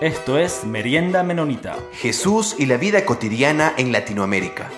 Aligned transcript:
Esto 0.00 0.38
es 0.38 0.64
Merienda 0.64 1.22
Menonita. 1.22 1.76
Jesús 1.92 2.56
y 2.58 2.64
la 2.64 2.78
vida 2.78 3.04
cotidiana 3.04 3.74
en 3.76 3.92
Latinoamérica. 3.92 4.70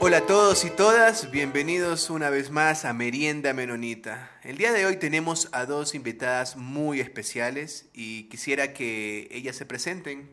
Hola 0.00 0.16
a 0.16 0.26
todos 0.26 0.64
y 0.64 0.70
todas, 0.70 1.30
bienvenidos 1.30 2.08
una 2.08 2.30
vez 2.30 2.50
más 2.50 2.86
a 2.86 2.94
Merienda 2.94 3.52
Menonita. 3.52 4.30
El 4.42 4.56
día 4.56 4.72
de 4.72 4.86
hoy 4.86 4.96
tenemos 4.96 5.50
a 5.52 5.66
dos 5.66 5.94
invitadas 5.94 6.56
muy 6.56 7.00
especiales 7.00 7.90
y 7.92 8.30
quisiera 8.30 8.72
que 8.72 9.28
ellas 9.32 9.56
se 9.56 9.66
presenten. 9.66 10.30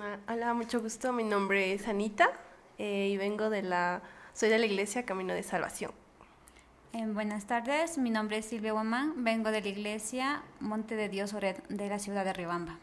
Ah, 0.00 0.18
Hola, 0.28 0.54
mucho 0.54 0.80
gusto. 0.80 1.12
Mi 1.12 1.24
nombre 1.24 1.72
es 1.72 1.88
Anita 1.88 2.30
eh, 2.78 3.08
y 3.08 3.16
vengo 3.16 3.50
de 3.50 3.62
la, 3.62 4.02
soy 4.34 4.50
de 4.50 4.58
la 4.58 4.66
iglesia 4.66 5.04
Camino 5.04 5.34
de 5.34 5.42
Salvación. 5.42 5.99
Eh, 6.92 7.06
buenas 7.06 7.46
tardes, 7.46 7.98
mi 7.98 8.10
nombre 8.10 8.38
es 8.38 8.46
Silvia 8.46 8.72
Guamán, 8.72 9.22
vengo 9.22 9.52
de 9.52 9.60
la 9.60 9.68
iglesia 9.68 10.42
Monte 10.58 10.96
de 10.96 11.08
Dios 11.08 11.32
Ored 11.34 11.56
de 11.68 11.88
la 11.88 12.00
ciudad 12.00 12.24
de 12.24 12.32
Ribamba. 12.32 12.80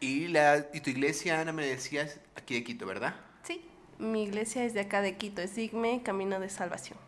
Y, 0.00 0.26
la, 0.26 0.66
y 0.74 0.80
tu 0.80 0.90
iglesia, 0.90 1.40
Ana, 1.40 1.52
me 1.52 1.64
decías, 1.64 2.18
aquí 2.34 2.54
de 2.54 2.64
Quito, 2.64 2.86
¿verdad? 2.86 3.14
Sí, 3.44 3.60
mi 4.00 4.24
iglesia 4.24 4.64
es 4.64 4.74
de 4.74 4.80
acá 4.80 5.02
de 5.02 5.16
Quito, 5.16 5.40
es 5.40 5.54
Digme 5.54 6.02
Camino 6.02 6.40
de 6.40 6.48
Salvación. 6.48 6.98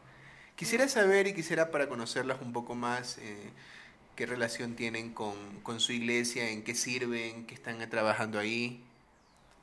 Quisiera 0.55 0.87
saber 0.87 1.27
y 1.27 1.35
quisiera 1.35 1.73
para 1.73 1.89
conocerlas 1.89 2.41
un 2.43 2.53
poco 2.53 2.77
más 2.77 3.19
eh, 3.19 3.51
qué 4.15 4.25
relación 4.25 4.77
tienen 4.77 5.13
con, 5.13 5.35
con 5.65 5.80
su 5.80 5.91
iglesia, 5.91 6.51
en 6.51 6.63
qué 6.63 6.77
sirven, 6.77 7.45
qué 7.45 7.55
están 7.55 7.79
trabajando 7.91 8.39
ahí. 8.39 8.85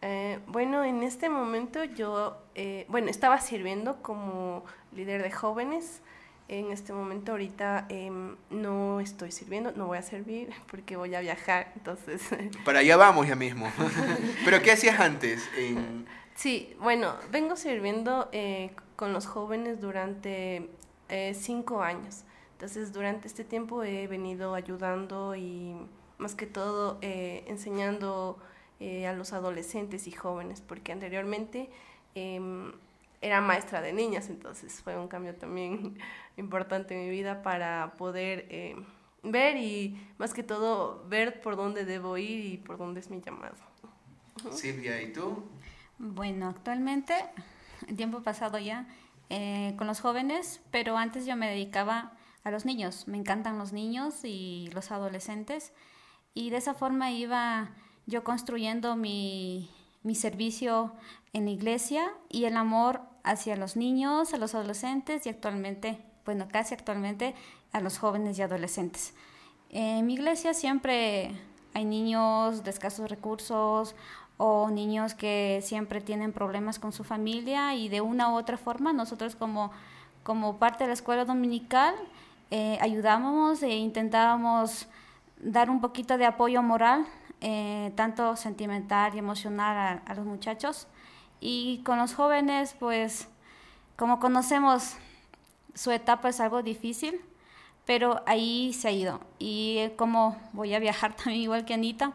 Eh, 0.02 0.40
bueno, 0.48 0.84
en 0.84 1.04
este 1.04 1.30
momento 1.30 1.84
yo, 1.84 2.38
eh, 2.56 2.86
bueno, 2.90 3.10
estaba 3.10 3.40
sirviendo 3.42 4.02
como 4.02 4.64
líder 4.94 5.22
de 5.24 5.32
jóvenes. 5.32 6.02
En 6.48 6.72
este 6.72 6.94
momento 6.94 7.34
ahorita 7.34 7.86
em, 7.90 8.36
no 8.50 9.00
estoy 9.02 9.32
sirviendo, 9.32 9.72
no 9.74 9.86
voy 9.88 10.00
a 10.00 10.02
servir 10.02 10.50
porque 10.72 10.96
voy 10.96 11.14
a 11.14 11.20
viajar, 11.22 11.72
entonces... 11.76 12.22
Para 12.66 12.80
allá 12.80 12.98
vamos 12.98 13.28
ya 13.28 13.36
mismo. 13.36 13.72
Pero 14.46 14.62
¿qué 14.62 14.72
hacías 14.72 15.00
antes? 15.00 15.48
En- 15.58 16.06
Sí, 16.36 16.74
bueno, 16.80 17.16
vengo 17.32 17.58
sirviendo 17.58 18.30
eh, 18.32 18.72
con 18.96 19.12
los 19.12 19.28
jóvenes 19.28 19.82
durante 19.82 20.70
eh, 21.10 21.34
cinco 21.38 21.82
años. 21.84 22.24
Entonces, 22.54 22.94
durante 22.94 23.28
este 23.28 23.44
tiempo 23.44 23.84
he 23.84 24.08
venido 24.08 24.56
ayudando 24.56 25.36
y 25.36 25.76
más 26.18 26.36
que 26.36 26.46
todo 26.46 26.98
eh, 27.02 27.44
enseñando 27.48 28.38
eh, 28.80 29.08
a 29.08 29.14
los 29.14 29.34
adolescentes 29.34 30.08
y 30.08 30.12
jóvenes, 30.12 30.62
porque 30.62 30.92
anteriormente 30.92 31.70
em, 32.16 32.72
era 33.22 33.42
maestra 33.42 33.82
de 33.82 33.94
niñas, 33.94 34.30
entonces 34.30 34.82
fue 34.82 34.98
un 34.98 35.08
cambio 35.08 35.36
también 35.36 35.98
importante 36.38 36.96
en 36.96 37.02
mi 37.06 37.10
vida 37.10 37.42
para 37.42 37.94
poder 37.98 38.46
eh, 38.50 38.76
ver 39.24 39.58
y 39.58 40.00
más 40.18 40.34
que 40.34 40.44
todo 40.44 41.04
ver 41.08 41.42
por 41.42 41.56
dónde 41.56 41.86
debo 41.86 42.18
ir 42.18 42.46
y 42.46 42.58
por 42.58 42.78
dónde 42.78 43.02
es 43.02 43.10
mi 43.10 43.22
llamado. 43.22 43.56
Silvia, 44.52 45.02
¿y 45.02 45.12
tú? 45.12 45.44
Bueno, 45.98 46.48
actualmente, 46.48 47.14
el 47.88 47.98
tiempo 47.98 48.24
pasado 48.24 48.58
ya, 48.58 48.88
eh, 49.30 49.76
con 49.78 49.88
los 49.88 50.00
jóvenes, 50.00 50.62
pero 50.72 50.98
antes 50.98 51.26
yo 51.26 51.36
me 51.36 51.50
dedicaba 51.50 52.14
a 52.44 52.52
los 52.52 52.66
niños. 52.66 53.08
Me 53.08 53.18
encantan 53.18 53.58
los 53.58 53.74
niños 53.74 54.24
y 54.24 54.70
los 54.74 54.92
adolescentes. 54.92 55.74
Y 56.34 56.50
de 56.50 56.58
esa 56.58 56.74
forma 56.74 57.12
iba 57.12 57.72
yo 58.10 58.24
construyendo 58.24 58.96
mi, 58.96 59.70
mi 60.04 60.16
servicio 60.16 60.92
en 61.34 61.46
la 61.46 61.52
iglesia 61.52 62.12
y 62.30 62.46
el 62.46 62.58
amor 62.58 63.02
hacia 63.24 63.56
los 63.56 63.76
niños, 63.76 64.34
a 64.34 64.38
los 64.38 64.56
adolescentes 64.56 65.26
y 65.26 65.30
actualmente, 65.30 66.00
bueno, 66.26 66.48
casi 66.52 66.74
actualmente, 66.74 67.36
a 67.72 67.80
los 67.80 68.00
jóvenes 68.00 68.38
y 68.40 68.42
adolescentes. 68.42 69.14
En 69.70 70.06
mi 70.08 70.16
iglesia 70.16 70.54
siempre 70.54 71.32
hay 71.74 71.86
niños 71.86 72.64
de 72.64 72.72
escasos 72.72 73.10
recursos 73.10 73.96
o 74.38 74.70
niños 74.70 75.14
que 75.14 75.60
siempre 75.64 76.02
tienen 76.02 76.34
problemas 76.34 76.80
con 76.80 76.92
su 76.92 77.04
familia 77.04 77.76
y 77.76 77.90
de 77.90 78.02
una 78.02 78.34
u 78.34 78.38
otra 78.38 78.58
forma 78.58 78.94
nosotros 78.94 79.36
como, 79.36 79.72
como 80.24 80.58
parte 80.58 80.86
de 80.86 80.88
la 80.88 80.94
escuela 80.94 81.26
dominical 81.26 81.94
eh, 82.50 82.80
ayudábamos 82.82 83.62
e 83.62 83.70
intentábamos 83.70 84.88
dar 85.38 85.70
un 85.70 85.82
poquito 85.82 86.18
de 86.18 86.26
apoyo 86.26 86.64
moral, 86.64 87.06
eh, 87.42 87.92
tanto 87.96 88.36
sentimental 88.36 89.16
y 89.16 89.20
emocional 89.20 90.02
a, 90.06 90.12
a 90.12 90.16
los 90.16 90.26
muchachos. 90.26 90.88
Y 91.40 91.82
con 91.86 91.98
los 92.00 92.14
jóvenes, 92.14 92.76
pues 92.80 93.28
como 93.96 94.20
conocemos 94.20 94.96
su 95.74 95.92
etapa 95.92 96.30
es 96.30 96.40
algo 96.40 96.62
difícil, 96.64 97.22
pero 97.86 98.22
ahí 98.26 98.74
se 98.74 98.88
ha 98.88 98.92
ido. 98.92 99.22
Y 99.40 99.90
como 99.96 100.38
voy 100.54 100.74
a 100.74 100.80
viajar 100.80 101.16
también 101.18 101.42
igual 101.42 101.66
que 101.66 101.74
Anita, 101.74 102.14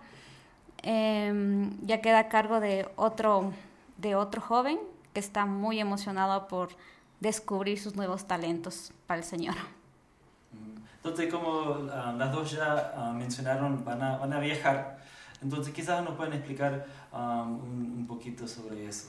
eh, 0.82 1.70
ya 1.82 2.00
queda 2.00 2.18
a 2.20 2.28
cargo 2.28 2.60
de 2.60 2.88
otro, 2.96 3.52
de 3.96 4.14
otro 4.14 4.40
joven 4.40 4.78
que 5.14 5.20
está 5.20 5.46
muy 5.46 5.80
emocionado 5.80 6.48
por 6.48 6.70
descubrir 7.20 7.80
sus 7.80 7.96
nuevos 7.96 8.26
talentos 8.26 8.92
para 9.06 9.20
el 9.20 9.24
Señor. 9.24 9.54
Entonces, 10.96 11.32
como 11.32 11.88
ah, 11.92 12.14
las 12.16 12.32
dos 12.32 12.50
ya 12.50 12.92
ah, 12.96 13.12
mencionaron, 13.12 13.84
van 13.84 14.02
a, 14.02 14.16
van 14.18 14.32
a 14.32 14.40
viajar. 14.40 14.98
Entonces, 15.44 15.72
quizás 15.72 16.02
nos 16.02 16.16
pueden 16.16 16.32
explicar 16.32 16.86
ah, 17.12 17.44
un, 17.46 17.94
un 17.98 18.06
poquito 18.06 18.48
sobre 18.48 18.88
eso. 18.88 19.08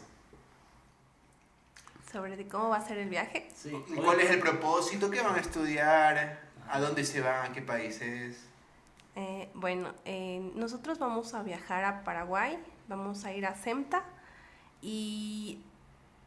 Sobre 2.12 2.38
de 2.38 2.48
cómo 2.48 2.70
va 2.70 2.78
a 2.78 2.86
ser 2.86 3.00
el 3.00 3.10
viaje. 3.10 3.50
Sí. 3.56 3.72
¿Cuál 3.96 4.20
es 4.20 4.30
el 4.30 4.40
propósito? 4.40 5.10
¿Qué 5.10 5.22
van 5.22 5.36
a 5.36 5.40
estudiar? 5.40 6.40
¿A 6.70 6.80
dónde 6.80 7.04
se 7.04 7.22
van? 7.22 7.50
¿A 7.50 7.54
qué 7.54 7.62
países? 7.62 8.46
Eh, 9.16 9.50
bueno, 9.54 9.94
eh, 10.04 10.52
nosotros 10.56 11.00
vamos 11.00 11.34
a 11.34 11.42
viajar 11.42 11.86
a 11.86 12.04
Paraguay, 12.04 12.60
vamos 12.90 13.24
a 13.24 13.32
ir 13.32 13.46
a 13.46 13.54
CEMTA 13.54 14.04
y 14.82 15.62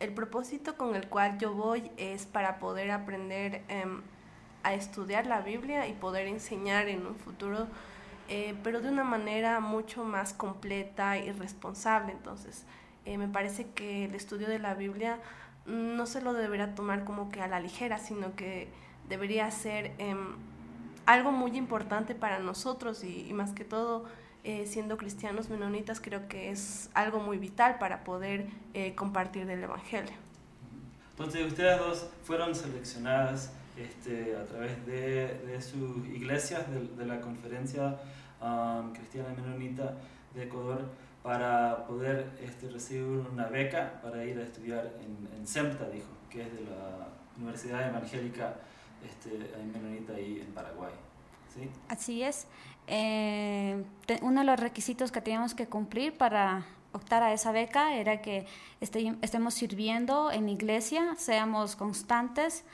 el 0.01 0.15
propósito 0.15 0.77
con 0.77 0.97
el 0.97 1.07
cual 1.09 1.39
yo 1.39 1.53
voy 1.53 1.91
es 1.99 2.25
para 2.25 2.59
poder 2.59 2.91
aprender 2.91 3.63
em, 3.69 4.01
a 4.63 4.73
estudiar 4.73 5.27
la 5.27 5.43
Biblia 5.43 5.87
y 5.87 5.93
poder 5.93 6.27
enseñar 6.29 6.89
en 6.89 7.07
un 7.07 7.17
futuro, 7.17 7.67
eh, 8.29 8.55
pero 8.63 8.81
de 8.81 8.89
una 8.89 9.05
manera 9.05 9.61
mucho 9.61 10.05
más 10.05 10.33
completa 10.33 11.19
y 11.19 11.33
responsable. 11.33 12.13
Entonces, 12.13 12.65
eh, 13.05 13.19
me 13.19 13.29
parece 13.29 13.71
que 13.71 14.05
el 14.05 14.15
estudio 14.15 14.49
de 14.49 14.59
la 14.59 14.75
Biblia 14.75 15.19
no 15.67 16.07
se 16.07 16.21
lo 16.21 16.33
deberá 16.33 16.75
tomar 16.75 17.05
como 17.05 17.31
que 17.31 17.41
a 17.41 17.49
la 17.49 17.61
ligera, 17.61 17.99
sino 17.99 18.35
que 18.37 18.69
debería 19.09 19.51
ser 19.51 19.93
em, 19.99 20.37
algo 21.07 21.33
muy 21.33 21.57
importante 21.57 22.15
para 22.15 22.39
nosotros 22.39 23.05
y, 23.05 23.29
y 23.29 23.33
más 23.33 23.53
que 23.53 23.65
todo 23.65 24.07
eh, 24.45 24.67
siendo 24.67 24.97
cristianos 24.97 25.51
menonitas 25.51 26.01
creo 26.01 26.29
que 26.29 26.51
es 26.51 26.91
algo 26.95 27.19
muy 27.19 27.39
vital 27.39 27.77
para 27.79 28.05
poder 28.05 28.47
eh, 28.73 28.95
compartir 28.95 29.47
del 29.47 29.63
Evangelio. 29.63 30.15
Entonces, 31.11 31.45
ustedes 31.47 31.79
dos 31.79 32.07
fueron 32.23 32.55
seleccionadas 32.55 33.53
este, 33.79 34.37
a 34.37 34.45
través 34.45 34.85
de, 34.87 35.39
de 35.47 35.63
sus 35.63 36.07
iglesias, 36.09 36.71
de, 36.71 36.81
de 36.81 37.07
la 37.07 37.21
conferencia 37.21 37.97
um, 38.43 38.93
cristiana 38.93 39.29
menonita 39.37 39.95
de 40.35 40.45
Ecuador, 40.45 40.91
para 41.23 41.87
poder 41.87 42.31
este, 42.41 42.69
recibir 42.69 43.05
una 43.33 43.47
beca 43.47 44.01
para 44.03 44.25
ir 44.25 44.39
a 44.39 44.43
estudiar 44.43 44.93
en, 45.01 45.39
en 45.39 45.47
CEMTA, 45.47 45.89
dijo, 45.91 46.09
que 46.31 46.43
es 46.43 46.53
de 46.53 46.63
la 46.63 47.09
Universidad 47.37 47.89
Evangélica 47.89 48.55
este, 49.05 49.31
menonita 49.73 50.15
ahí 50.15 50.41
en 50.41 50.53
Paraguay. 50.53 50.93
¿sí? 51.55 51.69
Así 51.89 52.23
es. 52.23 52.47
Eh, 52.87 53.83
uno 54.23 54.41
de 54.41 54.47
los 54.47 54.59
requisitos 54.59 55.13
que 55.13 55.21
teníamos 55.21 55.55
que 55.55 55.67
cumplir 55.67 56.17
para 56.17 56.65
optar 56.93 57.23
a 57.23 57.33
esa 57.33 57.53
beca 57.53 57.95
era 57.97 58.23
que 58.23 58.47
este- 58.81 59.15
estemos 59.21 59.55
sirviendo 59.55 60.33
en 60.33 60.49
iglesia, 60.49 61.15
seamos 61.17 61.77
constantes, 61.77 62.65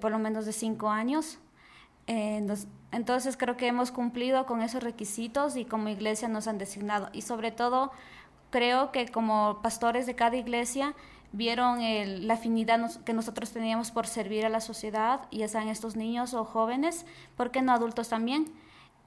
por 0.00 0.10
lo 0.10 0.18
menos 0.18 0.46
de 0.46 0.52
cinco 0.52 0.90
años. 0.90 1.38
Eh, 2.06 2.46
entonces 2.92 3.36
creo 3.36 3.56
que 3.56 3.66
hemos 3.66 3.90
cumplido 3.90 4.46
con 4.46 4.62
esos 4.62 4.82
requisitos 4.82 5.56
y 5.56 5.64
como 5.64 5.88
iglesia 5.88 6.28
nos 6.28 6.46
han 6.46 6.58
designado. 6.58 7.08
Y 7.12 7.22
sobre 7.22 7.50
todo 7.50 7.92
creo 8.50 8.92
que 8.92 9.08
como 9.08 9.60
pastores 9.62 10.06
de 10.06 10.14
cada 10.14 10.36
iglesia 10.36 10.94
vieron 11.32 11.80
la 12.26 12.34
afinidad 12.34 13.02
que 13.04 13.12
nosotros 13.12 13.50
teníamos 13.50 13.90
por 13.90 14.06
servir 14.06 14.46
a 14.46 14.48
la 14.48 14.60
sociedad, 14.60 15.20
ya 15.30 15.48
sean 15.48 15.68
estos 15.68 15.96
niños 15.96 16.34
o 16.34 16.44
jóvenes, 16.44 17.04
¿por 17.36 17.50
qué 17.50 17.62
no 17.62 17.72
adultos 17.72 18.08
también? 18.08 18.46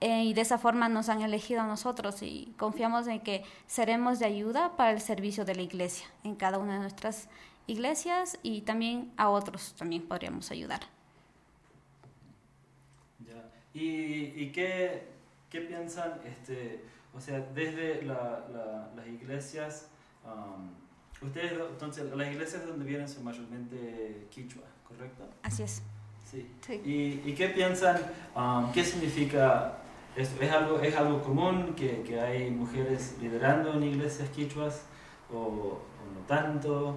Eh, 0.02 0.24
y 0.24 0.34
de 0.34 0.42
esa 0.42 0.58
forma 0.58 0.88
nos 0.88 1.10
han 1.10 1.22
elegido 1.22 1.62
a 1.62 1.68
nosotros 1.68 2.22
y 2.22 2.54
confiamos 2.58 3.08
en 3.08 3.20
que 3.20 3.44
seremos 3.68 4.20
de 4.20 4.26
ayuda 4.26 4.78
para 4.78 4.92
el 4.92 5.02
servicio 5.02 5.44
de 5.44 5.56
la 5.56 5.62
iglesia, 5.62 6.08
en 6.24 6.36
cada 6.36 6.58
una 6.58 6.74
de 6.74 6.80
nuestras 6.80 7.28
iglesias 7.69 8.38
y 8.44 8.62
también 8.62 9.12
a 9.18 9.30
otros 9.30 9.74
también 9.77 10.04
podríamos 10.07 10.51
ayudar. 10.51 10.81
Ya. 13.25 13.50
¿Y, 13.74 14.33
y 14.44 14.51
qué, 14.51 15.04
qué 15.50 15.62
piensan, 15.62 16.13
este, 16.25 16.83
o 17.16 17.19
sea, 17.19 17.39
desde 17.54 18.01
la- 18.04 18.45
la- 18.51 18.89
las 18.95 19.07
iglesias, 19.07 19.89
um, 20.25 20.69
ustedes, 21.25 21.54
entonces, 21.71 22.06
las 22.16 22.31
iglesias 22.31 22.66
donde 22.66 22.86
vienen 22.86 23.07
son 23.07 23.24
mayormente 23.24 24.27
quichua, 24.31 24.63
¿correcto? 24.88 25.24
Así 25.44 25.63
es. 25.63 25.81
Sí. 26.30 26.48
Sí. 26.66 26.74
¿Y, 26.86 27.30
y 27.30 27.33
qué 27.36 27.50
piensan? 27.50 27.98
um, 28.36 28.71
¿Qué 28.71 28.83
significa 28.83 29.77
esto? 30.16 30.42
¿Es 30.42 30.51
algo, 30.51 30.80
es 30.80 30.95
algo 30.95 31.21
común 31.21 31.74
que, 31.75 32.04
que 32.04 32.19
hay 32.19 32.50
mujeres 32.51 33.18
liderando 33.21 33.74
en 33.74 33.83
iglesias 33.83 34.30
quichuas 34.30 34.83
o, 35.33 35.38
o 35.38 35.81
no 36.13 36.21
tanto? 36.27 36.95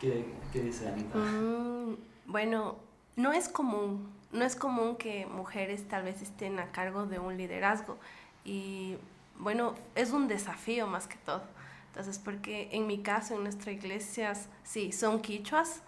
¿Qué, 0.00 0.24
qué 0.52 0.62
dice 0.62 0.88
Anita? 0.88 1.18
Mm, 1.18 1.96
bueno, 2.26 2.76
no 3.16 3.32
es 3.32 3.48
común, 3.48 4.12
no 4.32 4.44
es 4.44 4.56
común 4.56 4.96
que 4.96 5.26
mujeres 5.26 5.86
tal 5.88 6.04
vez 6.04 6.20
estén 6.22 6.58
a 6.58 6.72
cargo 6.72 7.06
de 7.06 7.18
un 7.18 7.36
liderazgo 7.36 7.96
y 8.44 8.96
bueno, 9.38 9.74
es 9.94 10.12
un 10.12 10.28
desafío 10.28 10.86
más 10.86 11.06
que 11.06 11.16
todo. 11.16 11.42
Entonces, 11.88 12.18
porque 12.18 12.68
en 12.72 12.86
mi 12.86 12.98
caso, 12.98 13.34
en 13.36 13.44
nuestra 13.44 13.70
iglesia, 13.70 14.32
sí, 14.64 14.90
son 14.92 15.20
quichuas. 15.20 15.82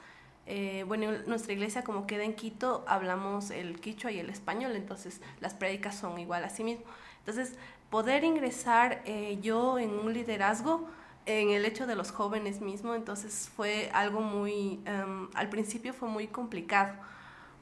Eh, 0.47 0.85
bueno, 0.87 1.13
en 1.13 1.27
nuestra 1.27 1.53
iglesia 1.53 1.83
como 1.83 2.07
queda 2.07 2.23
en 2.23 2.35
Quito, 2.35 2.85
hablamos 2.87 3.51
el 3.51 3.81
quichua 3.81 4.13
y 4.13 4.21
el 4.21 4.31
español, 4.31 4.77
entonces 4.77 5.21
las 5.41 5.55
prédicas 5.55 5.97
son 5.97 6.21
igual 6.21 6.45
a 6.45 6.51
sí 6.51 6.63
mismo. 6.63 6.85
Entonces, 7.19 7.57
poder 7.91 8.23
ingresar 8.23 9.03
eh, 9.05 9.39
yo 9.43 9.81
en 9.81 9.91
un 9.91 10.13
liderazgo, 10.13 10.89
en 11.27 11.51
el 11.51 11.65
hecho 11.65 11.87
de 11.87 11.97
los 11.97 12.13
jóvenes 12.13 12.61
mismo, 12.61 12.95
entonces 12.95 13.51
fue 13.55 13.91
algo 13.93 14.21
muy, 14.21 14.81
em, 14.87 15.29
al 15.35 15.49
principio 15.49 15.93
fue 15.93 16.09
muy 16.09 16.29
complicado, 16.29 16.95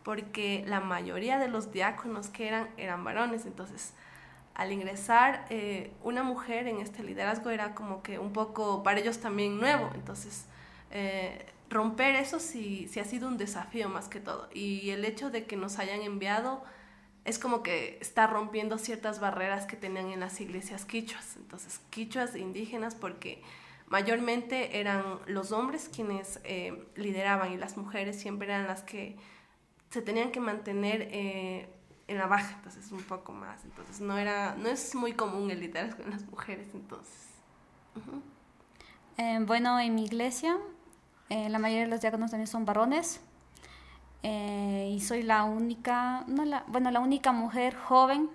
porque 0.02 0.64
la 0.66 0.80
mayoría 0.80 1.38
de 1.38 1.48
los 1.48 1.72
diáconos 1.72 2.28
que 2.28 2.46
eran 2.46 2.68
eran 2.76 3.04
varones, 3.04 3.46
entonces 3.46 3.94
al 4.54 4.70
ingresar 4.70 5.46
eh, 5.50 5.92
una 6.02 6.22
mujer 6.22 6.68
en 6.68 6.80
este 6.80 7.02
liderazgo 7.02 7.50
era 7.50 7.74
como 7.74 8.02
que 8.02 8.18
un 8.18 8.32
poco 8.32 8.82
para 8.82 9.00
ellos 9.00 9.18
también 9.18 9.58
nuevo, 9.58 9.90
entonces 9.94 10.44
eh, 10.90 11.46
romper 11.70 12.14
eso 12.16 12.38
sí, 12.38 12.86
sí 12.90 13.00
ha 13.00 13.04
sido 13.04 13.26
un 13.28 13.38
desafío 13.38 13.88
más 13.88 14.08
que 14.08 14.20
todo, 14.20 14.48
y 14.52 14.90
el 14.90 15.04
hecho 15.06 15.30
de 15.30 15.46
que 15.46 15.56
nos 15.56 15.78
hayan 15.78 16.02
enviado 16.02 16.62
es 17.24 17.38
como 17.38 17.62
que 17.62 17.98
está 18.00 18.26
rompiendo 18.26 18.78
ciertas 18.78 19.20
barreras 19.20 19.66
que 19.66 19.76
tenían 19.76 20.10
en 20.10 20.20
las 20.20 20.40
iglesias 20.40 20.84
quichuas. 20.84 21.36
Entonces, 21.36 21.80
quichuas 21.90 22.36
indígenas 22.36 22.94
porque 22.94 23.42
mayormente 23.86 24.78
eran 24.80 25.18
los 25.26 25.52
hombres 25.52 25.90
quienes 25.94 26.40
eh, 26.44 26.86
lideraban 26.96 27.52
y 27.52 27.56
las 27.56 27.76
mujeres 27.76 28.20
siempre 28.20 28.48
eran 28.48 28.66
las 28.66 28.82
que 28.82 29.16
se 29.90 30.02
tenían 30.02 30.32
que 30.32 30.40
mantener 30.40 31.08
eh, 31.12 31.68
en 32.08 32.18
la 32.18 32.26
baja, 32.26 32.56
entonces 32.56 32.90
un 32.92 33.02
poco 33.02 33.32
más. 33.32 33.64
Entonces, 33.64 34.00
no, 34.00 34.18
era, 34.18 34.54
no 34.56 34.68
es 34.68 34.94
muy 34.94 35.12
común 35.12 35.50
el 35.50 35.60
liderazgo 35.60 36.02
en 36.02 36.10
las 36.10 36.24
mujeres, 36.24 36.68
entonces. 36.74 37.28
Eh, 39.16 39.38
bueno, 39.46 39.78
en 39.78 39.94
mi 39.94 40.04
iglesia, 40.04 40.58
eh, 41.30 41.48
la 41.48 41.58
mayoría 41.58 41.84
de 41.84 41.90
los 41.90 42.00
diáconos 42.00 42.30
también 42.30 42.48
son 42.48 42.64
varones. 42.64 43.20
Eh, 44.24 44.90
y 44.90 45.00
soy 45.00 45.22
la 45.22 45.44
única, 45.44 46.24
no 46.28 46.46
la, 46.46 46.64
bueno, 46.66 46.90
la 46.90 47.00
única 47.00 47.30
mujer 47.32 47.76
joven, 47.76 48.30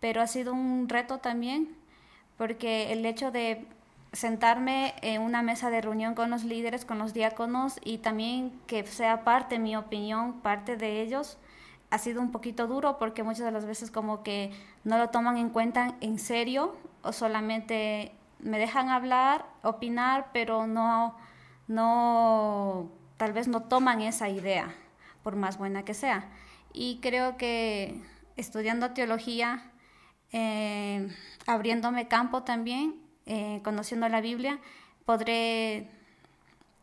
pero 0.00 0.22
ha 0.22 0.26
sido 0.26 0.54
un 0.54 0.88
reto 0.88 1.18
también, 1.18 1.76
porque 2.38 2.92
el 2.92 3.04
hecho 3.04 3.30
de 3.30 3.66
sentarme 4.14 4.94
en 5.02 5.20
una 5.20 5.42
mesa 5.42 5.68
de 5.68 5.82
reunión 5.82 6.14
con 6.14 6.30
los 6.30 6.44
líderes, 6.44 6.86
con 6.86 6.98
los 6.98 7.12
diáconos, 7.12 7.78
y 7.84 7.98
también 7.98 8.58
que 8.66 8.86
sea 8.86 9.22
parte, 9.22 9.58
mi 9.58 9.76
opinión, 9.76 10.40
parte 10.40 10.78
de 10.78 11.02
ellos, 11.02 11.36
ha 11.90 11.98
sido 11.98 12.22
un 12.22 12.32
poquito 12.32 12.66
duro 12.66 12.98
porque 12.98 13.22
muchas 13.22 13.44
de 13.44 13.52
las 13.52 13.66
veces 13.66 13.90
como 13.90 14.22
que 14.22 14.52
no 14.84 14.96
lo 14.96 15.10
toman 15.10 15.36
en 15.36 15.50
cuenta 15.50 15.94
en 16.00 16.18
serio 16.18 16.74
o 17.02 17.12
solamente 17.12 18.12
me 18.40 18.58
dejan 18.58 18.88
hablar, 18.88 19.44
opinar, 19.62 20.28
pero 20.32 20.66
no, 20.66 21.16
no, 21.66 22.88
tal 23.18 23.32
vez 23.34 23.48
no 23.48 23.64
toman 23.64 24.00
esa 24.00 24.30
idea, 24.30 24.74
por 25.22 25.36
más 25.36 25.58
buena 25.58 25.84
que 25.84 25.92
sea. 25.92 26.30
Y 26.72 27.00
creo 27.02 27.36
que 27.36 28.00
estudiando 28.36 28.92
teología, 28.92 29.70
eh, 30.32 31.08
abriéndome 31.46 32.08
campo 32.08 32.44
también, 32.44 32.94
eh, 33.26 33.60
conociendo 33.62 34.08
la 34.08 34.22
Biblia, 34.22 34.58
podré 35.04 35.90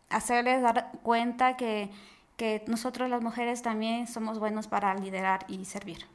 hacerles 0.10 0.62
dar 0.62 0.92
cuenta 1.02 1.58
que, 1.58 1.90
que 2.38 2.64
nosotros 2.68 3.10
las 3.10 3.22
mujeres 3.22 3.62
también 3.62 4.06
somos 4.08 4.38
buenos 4.38 4.68
para 4.68 4.94
liderar 4.94 5.46
y 5.48 5.66
servir. 5.66 6.06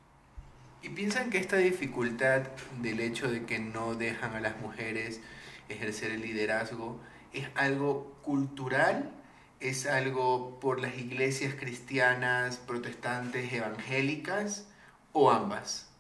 ¿Y 0.83 0.91
piensan 0.91 1.31
que 1.31 1.39
esta 1.39 1.57
dificultad 1.57 2.43
del 2.81 3.01
hecho 3.01 3.31
de 3.31 3.45
que 3.45 3.59
no 3.59 3.95
dejan 3.95 4.35
a 4.35 4.41
las 4.41 4.59
mujeres 4.61 5.21
ejercer 5.69 6.13
el 6.13 6.23
liderazgo 6.23 7.01
es 7.33 7.49
algo 7.55 8.17
cultural? 8.23 9.11
¿Es 9.61 9.87
algo 9.87 10.59
por 10.59 10.81
las 10.81 10.97
iglesias 10.97 11.55
cristianas, 11.55 12.57
protestantes, 12.57 13.53
evangélicas 13.53 14.67
o 15.13 15.31
ambas? 15.31 15.91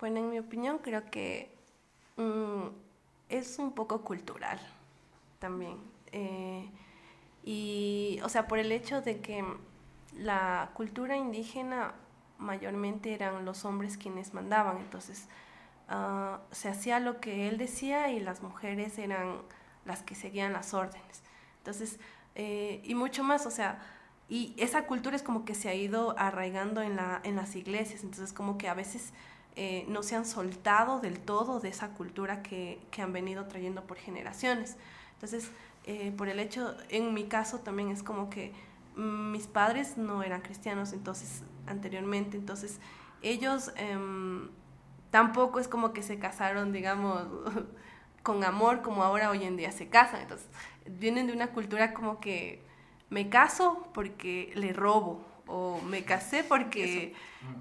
Bueno, 0.00 0.18
en 0.20 0.30
mi 0.30 0.38
opinión 0.38 0.78
creo 0.78 1.04
que 1.10 1.54
mm, 2.16 2.68
es 3.28 3.58
un 3.58 3.72
poco 3.72 4.00
cultural 4.02 4.58
también. 5.38 5.78
Eh, 6.12 6.68
y, 7.44 8.18
o 8.22 8.30
sea, 8.30 8.46
por 8.48 8.58
el 8.58 8.72
hecho 8.72 9.02
de 9.02 9.20
que 9.20 9.44
la 10.16 10.70
cultura 10.72 11.16
indígena 11.16 11.92
mayormente 12.38 13.12
eran 13.12 13.44
los 13.44 13.64
hombres 13.64 13.96
quienes 13.98 14.32
mandaban, 14.32 14.78
entonces 14.78 15.28
ah, 15.88 16.40
se 16.50 16.68
hacía 16.68 16.98
lo 17.00 17.20
que 17.20 17.48
él 17.48 17.58
decía 17.58 18.10
y 18.10 18.20
las 18.20 18.42
mujeres 18.42 18.98
eran 18.98 19.42
las 19.84 20.02
que 20.02 20.14
seguían 20.14 20.52
las 20.52 20.72
órdenes. 20.72 21.22
Entonces, 21.64 21.98
eh, 22.34 22.82
y 22.84 22.94
mucho 22.94 23.24
más, 23.24 23.46
o 23.46 23.50
sea, 23.50 23.80
y 24.28 24.54
esa 24.58 24.86
cultura 24.86 25.16
es 25.16 25.22
como 25.22 25.46
que 25.46 25.54
se 25.54 25.70
ha 25.70 25.74
ido 25.74 26.14
arraigando 26.18 26.82
en, 26.82 26.94
la, 26.94 27.22
en 27.24 27.36
las 27.36 27.56
iglesias, 27.56 28.04
entonces 28.04 28.34
como 28.34 28.58
que 28.58 28.68
a 28.68 28.74
veces 28.74 29.14
eh, 29.56 29.86
no 29.88 30.02
se 30.02 30.14
han 30.14 30.26
soltado 30.26 31.00
del 31.00 31.20
todo 31.20 31.60
de 31.60 31.70
esa 31.70 31.88
cultura 31.94 32.42
que, 32.42 32.78
que 32.90 33.00
han 33.00 33.14
venido 33.14 33.46
trayendo 33.46 33.86
por 33.86 33.96
generaciones. 33.96 34.76
Entonces, 35.14 35.50
eh, 35.86 36.12
por 36.14 36.28
el 36.28 36.38
hecho, 36.38 36.76
en 36.90 37.14
mi 37.14 37.24
caso 37.24 37.60
también 37.60 37.88
es 37.88 38.02
como 38.02 38.28
que 38.28 38.52
mis 38.94 39.46
padres 39.46 39.96
no 39.96 40.22
eran 40.22 40.42
cristianos, 40.42 40.92
entonces, 40.92 41.44
anteriormente, 41.66 42.36
entonces, 42.36 42.78
ellos 43.22 43.72
em, 43.76 44.50
tampoco 45.10 45.60
es 45.60 45.66
como 45.66 45.94
que 45.94 46.02
se 46.02 46.18
casaron, 46.18 46.72
digamos, 46.72 47.26
con 48.24 48.42
amor 48.42 48.82
como 48.82 49.04
ahora 49.04 49.30
hoy 49.30 49.44
en 49.44 49.56
día 49.56 49.70
se 49.70 49.88
casan, 49.88 50.22
entonces, 50.22 50.48
vienen 50.86 51.28
de 51.28 51.32
una 51.32 51.48
cultura 51.48 51.94
como 51.94 52.18
que 52.18 52.60
me 53.10 53.28
caso 53.28 53.86
porque 53.94 54.50
le 54.56 54.72
robo, 54.72 55.24
o 55.46 55.80
me 55.82 56.04
casé 56.04 56.42
porque 56.42 57.14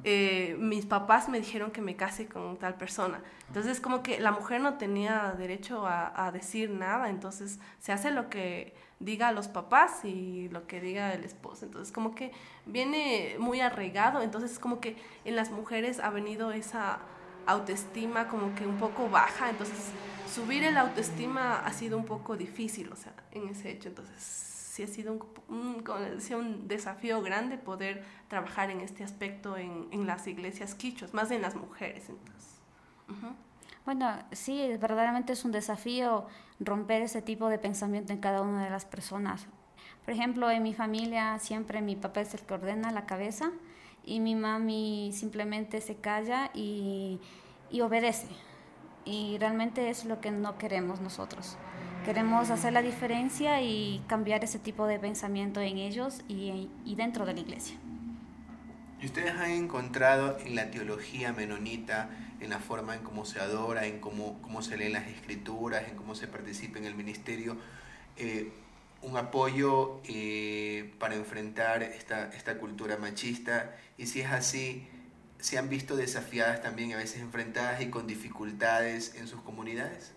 eh, 0.04 0.56
mis 0.60 0.86
papás 0.86 1.28
me 1.28 1.40
dijeron 1.40 1.72
que 1.72 1.82
me 1.82 1.96
case 1.96 2.28
con 2.28 2.58
tal 2.58 2.76
persona. 2.76 3.22
Entonces 3.48 3.82
como 3.82 4.02
que 4.04 4.20
la 4.20 4.32
mujer 4.32 4.62
no 4.62 4.76
tenía 4.76 5.36
derecho 5.38 5.86
a, 5.86 6.26
a, 6.26 6.32
decir 6.32 6.70
nada, 6.70 7.10
entonces 7.10 7.60
se 7.80 7.92
hace 7.92 8.12
lo 8.12 8.30
que 8.30 8.74
diga 9.00 9.32
los 9.34 9.50
papás 9.50 10.06
y 10.06 10.48
lo 10.50 10.66
que 10.66 10.80
diga 10.80 11.14
el 11.14 11.24
esposo. 11.24 11.66
Entonces 11.66 11.94
como 11.94 12.16
que 12.16 12.32
viene 12.66 13.36
muy 13.38 13.60
arraigado, 13.60 14.22
entonces 14.22 14.60
como 14.60 14.80
que 14.80 14.96
en 15.26 15.36
las 15.36 15.52
mujeres 15.52 16.00
ha 16.00 16.10
venido 16.10 16.54
esa 16.54 17.00
autoestima 17.46 18.28
como 18.28 18.56
que 18.56 18.66
un 18.66 18.78
poco 18.78 19.10
baja, 19.10 19.50
entonces 19.50 19.92
subir 20.34 20.64
el 20.64 20.78
autoestima 20.78 21.60
ha 21.60 21.74
sido 21.74 21.98
un 21.98 22.06
poco 22.06 22.36
difícil, 22.36 22.92
o 22.92 22.96
sea, 22.96 23.14
en 23.32 23.50
ese 23.50 23.72
hecho, 23.72 23.90
entonces 23.90 24.22
sí 24.74 24.82
ha 24.82 24.88
sido 24.88 25.14
un, 25.14 25.24
un, 25.50 25.84
un 26.36 26.68
desafío 26.68 27.22
grande 27.22 27.58
poder 27.60 28.04
trabajar 28.28 28.72
en 28.72 28.82
este 28.82 29.04
aspecto 29.04 29.56
en, 29.56 29.88
en 29.92 30.08
las 30.08 30.26
iglesias 30.26 30.74
quichos, 30.74 31.14
más 31.14 31.30
en 31.30 31.44
las 31.44 31.56
mujeres. 31.56 32.10
Entonces. 32.10 32.54
Bueno, 33.86 34.18
sí, 34.32 34.68
verdaderamente 34.80 35.34
es 35.34 35.46
un 35.46 35.52
desafío 35.52 36.26
romper 36.60 37.04
ese 37.04 37.22
tipo 37.22 37.50
de 37.50 37.60
pensamiento 37.60 38.14
en 38.14 38.20
cada 38.20 38.42
una 38.42 38.64
de 38.64 38.72
las 38.72 38.86
personas. 38.86 39.46
Por 40.06 40.14
ejemplo, 40.14 40.50
en 40.50 40.64
mi 40.64 40.74
familia 40.74 41.38
siempre 41.38 41.82
mi 41.82 41.96
papá 41.96 42.22
es 42.22 42.34
el 42.34 42.42
que 42.42 42.56
ordena 42.56 42.92
la 42.92 43.06
cabeza 43.06 43.52
y 44.06 44.20
mi 44.20 44.36
mami 44.36 45.12
simplemente 45.14 45.82
se 45.82 45.96
calla 45.96 46.52
y, 46.54 47.20
y 47.72 47.82
obedece. 47.82 48.28
Y 49.06 49.38
realmente 49.38 49.90
es 49.90 50.06
lo 50.06 50.22
que 50.22 50.32
no 50.32 50.58
queremos 50.58 51.02
nosotros. 51.02 51.58
Queremos 52.06 52.50
hacer 52.50 52.74
la 52.74 52.82
diferencia 52.82 53.62
y 53.62 54.02
cambiar 54.08 54.44
ese 54.44 54.60
tipo 54.60 54.88
de 54.88 55.00
pensamiento 55.00 55.62
en 55.62 55.78
ellos 55.78 56.22
y, 56.28 56.70
y, 56.86 56.96
dentro 56.96 57.26
de 57.26 57.34
la 57.34 57.40
iglesia. 57.40 57.78
¿Y 59.02 59.06
ustedes 59.06 59.32
han 59.32 59.52
encontrado 59.52 60.38
en 60.40 60.56
la 60.56 60.70
teología 60.70 61.34
menonita, 61.34 62.10
en 62.40 62.50
la 62.50 62.60
forma 62.60 62.96
en 62.96 63.04
cómo 63.04 63.26
se 63.26 63.40
adora, 63.40 63.86
en 63.86 64.00
cómo, 64.00 64.42
cómo 64.42 64.62
se 64.62 64.78
leen 64.78 64.94
las 64.94 65.08
escrituras, 65.08 65.84
en 65.90 65.96
cómo 65.96 66.16
se 66.16 66.28
participa 66.28 66.78
en 66.80 66.86
el 66.86 66.96
ministerio, 66.96 67.58
eh, 68.18 68.52
un 69.04 69.18
apoyo 69.18 70.02
eh, 70.06 70.94
para 71.00 71.16
enfrentar 71.16 71.84
esta, 71.84 72.30
esta 72.34 72.58
cultura 72.58 72.98
machista? 72.98 73.76
Y 73.98 74.08
si 74.08 74.22
es 74.22 74.32
así, 74.32 74.88
¿se 75.40 75.58
han 75.58 75.70
visto 75.70 75.96
desafiadas 75.96 76.62
también, 76.62 76.94
a 76.94 76.98
veces 76.98 77.22
enfrentadas 77.22 77.82
y 77.82 77.90
con 77.90 78.08
dificultades 78.08 79.16
en 79.16 79.28
sus 79.28 79.42
comunidades? 79.42 80.14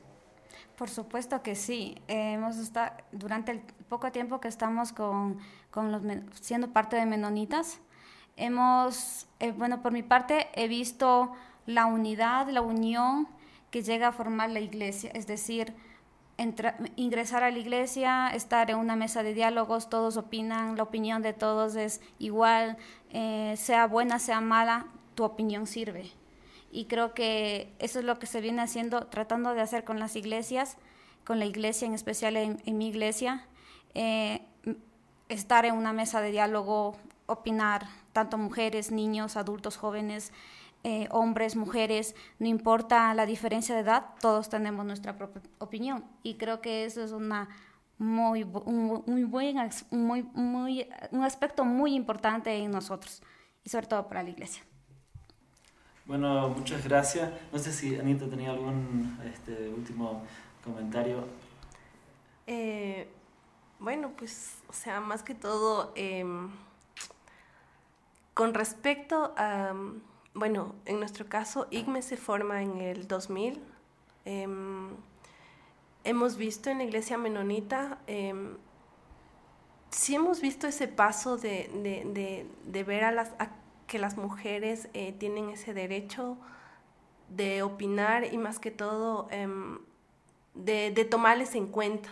Por 0.76 0.90
supuesto 0.90 1.42
que 1.42 1.54
sí. 1.54 2.00
Eh, 2.06 2.34
hemos 2.34 2.58
estado, 2.58 2.92
durante 3.12 3.52
el 3.52 3.60
poco 3.88 4.12
tiempo 4.12 4.40
que 4.40 4.48
estamos 4.48 4.92
con, 4.92 5.38
con 5.70 5.90
los, 5.90 6.02
siendo 6.40 6.72
parte 6.72 6.96
de 6.96 7.06
Menonitas, 7.06 7.78
hemos, 8.36 9.26
eh, 9.40 9.52
bueno, 9.52 9.82
por 9.82 9.92
mi 9.92 10.02
parte 10.02 10.48
he 10.54 10.68
visto 10.68 11.32
la 11.64 11.86
unidad, 11.86 12.48
la 12.48 12.60
unión 12.60 13.28
que 13.70 13.82
llega 13.82 14.08
a 14.08 14.12
formar 14.12 14.50
la 14.50 14.60
iglesia, 14.60 15.10
es 15.14 15.26
decir, 15.26 15.74
ingresar 16.96 17.42
a 17.42 17.50
la 17.50 17.58
iglesia, 17.58 18.28
estar 18.28 18.70
en 18.70 18.76
una 18.76 18.94
mesa 18.94 19.22
de 19.22 19.32
diálogos, 19.32 19.88
todos 19.88 20.16
opinan, 20.16 20.76
la 20.76 20.82
opinión 20.82 21.22
de 21.22 21.32
todos 21.32 21.76
es 21.76 22.00
igual, 22.18 22.76
eh, 23.10 23.54
sea 23.56 23.86
buena, 23.86 24.18
sea 24.18 24.40
mala, 24.40 24.86
tu 25.14 25.24
opinión 25.24 25.66
sirve. 25.66 26.10
Y 26.70 26.84
creo 26.84 27.14
que 27.14 27.72
eso 27.78 28.00
es 28.00 28.04
lo 28.04 28.18
que 28.18 28.26
se 28.26 28.40
viene 28.40 28.60
haciendo, 28.60 29.06
tratando 29.06 29.54
de 29.54 29.62
hacer 29.62 29.84
con 29.84 29.98
las 29.98 30.14
iglesias, 30.14 30.76
con 31.24 31.38
la 31.38 31.46
iglesia 31.46 31.86
en 31.86 31.94
especial 31.94 32.36
en, 32.36 32.78
mi 32.78 32.88
iglesia, 32.88 33.46
eh, 33.94 34.42
estar 35.28 35.64
en 35.64 35.74
una 35.74 35.92
mesa 35.92 36.20
de 36.20 36.32
diálogo, 36.32 36.96
opinar, 37.24 37.86
tanto 38.12 38.36
mujeres, 38.36 38.90
niños, 38.90 39.36
adultos, 39.36 39.76
jóvenes, 39.76 40.32
eh, 40.88 41.08
hombres, 41.10 41.56
mujeres, 41.56 42.14
no 42.38 42.46
importa 42.46 43.12
la 43.12 43.26
diferencia 43.26 43.74
de 43.74 43.80
edad, 43.80 44.14
todos 44.20 44.48
tenemos 44.48 44.86
nuestra 44.86 45.18
propia 45.18 45.42
opinión. 45.58 46.04
Y 46.22 46.34
creo 46.36 46.60
que 46.60 46.84
eso 46.84 47.02
es 47.02 47.10
una 47.10 47.48
muy, 47.98 48.44
un, 48.44 49.02
muy 49.04 49.24
buen, 49.24 49.56
muy, 49.90 50.22
muy, 50.34 50.88
un 51.10 51.24
aspecto 51.24 51.64
muy 51.64 51.96
importante 51.96 52.54
en 52.54 52.70
nosotros 52.70 53.20
y 53.64 53.70
sobre 53.70 53.88
todo 53.88 54.06
para 54.06 54.22
la 54.22 54.30
iglesia. 54.30 54.62
Bueno, 56.04 56.50
muchas 56.50 56.84
gracias. 56.84 57.32
No 57.52 57.58
sé 57.58 57.72
si 57.72 57.98
Anita 57.98 58.30
tenía 58.30 58.52
algún 58.52 59.18
este, 59.24 59.68
último 59.68 60.22
comentario. 60.62 61.26
Eh, 62.46 63.08
bueno, 63.80 64.12
pues, 64.16 64.58
o 64.68 64.72
sea, 64.72 65.00
más 65.00 65.24
que 65.24 65.34
todo, 65.34 65.92
em, 65.96 66.48
con 68.34 68.54
respecto 68.54 69.34
a 69.36 69.74
bueno, 70.36 70.74
en 70.84 70.98
nuestro 70.98 71.26
caso, 71.26 71.66
IGME 71.70 72.02
se 72.02 72.16
forma 72.18 72.62
en 72.62 72.80
el 72.80 73.08
2000. 73.08 73.58
Em, 74.26 74.90
hemos 76.04 76.36
visto 76.36 76.68
en 76.68 76.78
la 76.78 76.84
iglesia 76.84 77.16
menonita, 77.16 77.98
eh, 78.06 78.34
sí 79.90 80.14
hemos 80.14 80.42
visto 80.42 80.66
ese 80.66 80.88
paso 80.88 81.38
de, 81.38 82.46
ver 82.86 83.04
a, 83.04 83.12
las, 83.12 83.32
que 83.86 83.98
las 83.98 84.18
mujeres 84.18 84.88
eh, 84.92 85.14
tienen 85.18 85.48
ese 85.48 85.72
derecho 85.72 86.36
de 87.30 87.62
opinar 87.62 88.32
y 88.32 88.36
más 88.36 88.58
que 88.58 88.70
todo 88.70 89.28
em, 89.30 89.78
de, 90.54 90.92
tomarles 91.10 91.54
en 91.54 91.66
cuenta, 91.66 92.10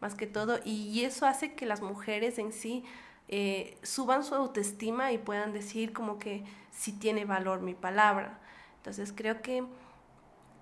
más 0.00 0.14
que 0.14 0.26
todo, 0.26 0.60
y 0.64 1.02
eso 1.02 1.26
hace 1.26 1.54
que 1.54 1.66
las 1.66 1.80
mujeres 1.80 2.38
en 2.38 2.52
sí 2.52 2.84
eh, 3.28 3.78
suban 3.82 4.24
su 4.24 4.34
autoestima 4.34 5.12
y 5.12 5.18
puedan 5.18 5.52
decir 5.52 5.92
como 5.92 6.18
que 6.18 6.44
si 6.70 6.92
tiene 6.92 7.24
valor 7.24 7.60
mi 7.60 7.74
palabra. 7.74 8.38
Entonces 8.78 9.12
creo 9.14 9.40
que 9.40 9.64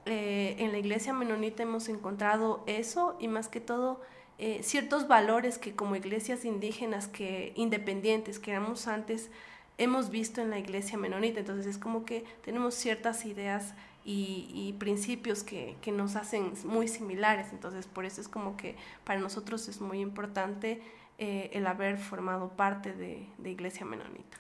eh, 0.07 0.57
en 0.59 0.73
la 0.73 0.79
iglesia 0.79 1.13
menonita 1.13 1.63
hemos 1.63 1.89
encontrado 1.89 2.63
eso 2.67 3.17
y 3.21 3.29
más 3.29 3.49
que 3.49 3.61
todo 3.61 4.01
eh, 4.39 4.61
ciertos 4.63 5.07
valores 5.07 5.59
que 5.59 5.75
como 5.75 5.97
iglesias 5.97 6.45
indígenas 6.45 7.07
que 7.07 7.53
independientes 7.57 8.39
que 8.39 8.51
éramos 8.51 8.89
antes 8.89 9.31
hemos 9.79 10.11
visto 10.11 10.41
en 10.41 10.51
la 10.51 10.59
iglesia 10.59 10.99
menonita. 10.99 11.41
Entonces 11.41 11.67
es 11.67 11.79
como 11.79 12.05
que 12.05 12.25
tenemos 12.45 12.75
ciertas 12.75 13.25
ideas 13.25 13.75
y, 14.05 14.75
principios 14.81 15.45
que, 15.45 15.77
que, 15.81 15.93
nos 15.93 16.17
hacen 16.17 16.55
muy 16.65 16.89
similares. 16.89 17.49
Entonces 17.53 17.87
por 17.87 18.05
eso 18.05 18.21
es 18.21 18.29
como 18.29 18.57
que 18.57 18.77
para 19.05 19.21
nosotros 19.21 19.69
es 19.69 19.81
muy 19.81 20.01
importante 20.01 20.83
eh, 21.19 21.51
el 21.53 21.67
haber 21.67 21.99
formado 21.99 22.51
parte 22.51 22.93
de, 22.93 23.27
de 23.39 23.51
Iglesia 23.51 23.87
Menonita. 23.87 24.39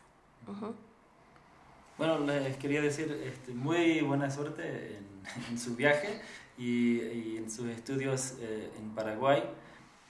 Bueno, 1.98 2.18
les 2.18 2.56
quería 2.56 2.82
decir 2.82 3.12
este, 3.24 3.52
muy 3.52 4.00
buena 4.00 4.30
suerte 4.30 4.98
en, 5.50 5.58
su 5.58 5.76
viaje 5.76 6.20
y, 6.58 7.00
y, 7.00 7.36
en 7.36 7.50
sus 7.50 7.68
estudios 7.68 8.34
eh, 8.40 8.70
en 8.78 8.90
Paraguay. 8.94 9.44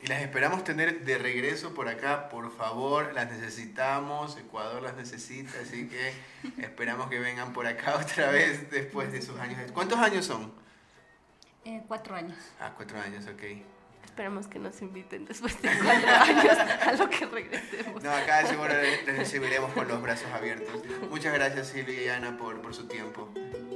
Y 0.02 0.08
las 0.08 0.20
esperamos 0.20 0.64
tener 0.64 1.04
de 1.04 1.16
regreso 1.16 1.74
por 1.74 1.88
acá, 1.88 2.28
por 2.28 2.50
favor, 2.50 3.12
las 3.14 3.30
necesitamos, 3.30 4.36
Ecuador 4.36 4.82
las 4.82 4.96
necesita, 4.96 5.52
así 5.62 5.88
que 5.88 6.12
esperamos 6.62 7.08
que 7.08 7.20
vengan 7.20 7.52
por 7.52 7.66
acá 7.66 7.96
otra 8.00 8.30
vez 8.30 8.70
después 8.70 9.12
de 9.12 9.22
sus 9.22 9.38
años. 9.38 9.58
¿Cuántos 9.72 9.98
años 9.98 10.24
son? 10.24 10.52
Eh, 11.64 11.82
cuatro 11.86 12.16
años. 12.16 12.36
Ah, 12.58 12.72
cuatro 12.76 13.00
años, 13.00 13.26
ok. 13.26 13.42
Esperamos 14.12 14.46
que 14.46 14.58
nos 14.58 14.82
inviten 14.82 15.24
después 15.24 15.60
de 15.62 15.70
cuatro 15.82 16.10
años 16.20 16.58
a 16.58 16.92
lo 16.92 17.08
que 17.08 17.24
regresemos. 17.24 18.02
No, 18.02 18.10
acá 18.10 18.44
seguro 18.46 18.68
les 18.68 19.06
recibiremos 19.06 19.72
con 19.72 19.88
los 19.88 20.02
brazos 20.02 20.30
abiertos. 20.30 20.82
Muchas 21.08 21.32
gracias 21.32 21.68
Silvia 21.68 22.02
y 22.02 22.08
Ana 22.08 22.36
por, 22.36 22.60
por 22.60 22.74
su 22.74 22.86
tiempo. 22.86 23.30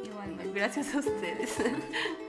Igualmente, 0.04 0.52
gracias 0.52 0.94
a 0.94 0.98
ustedes. 0.98 1.56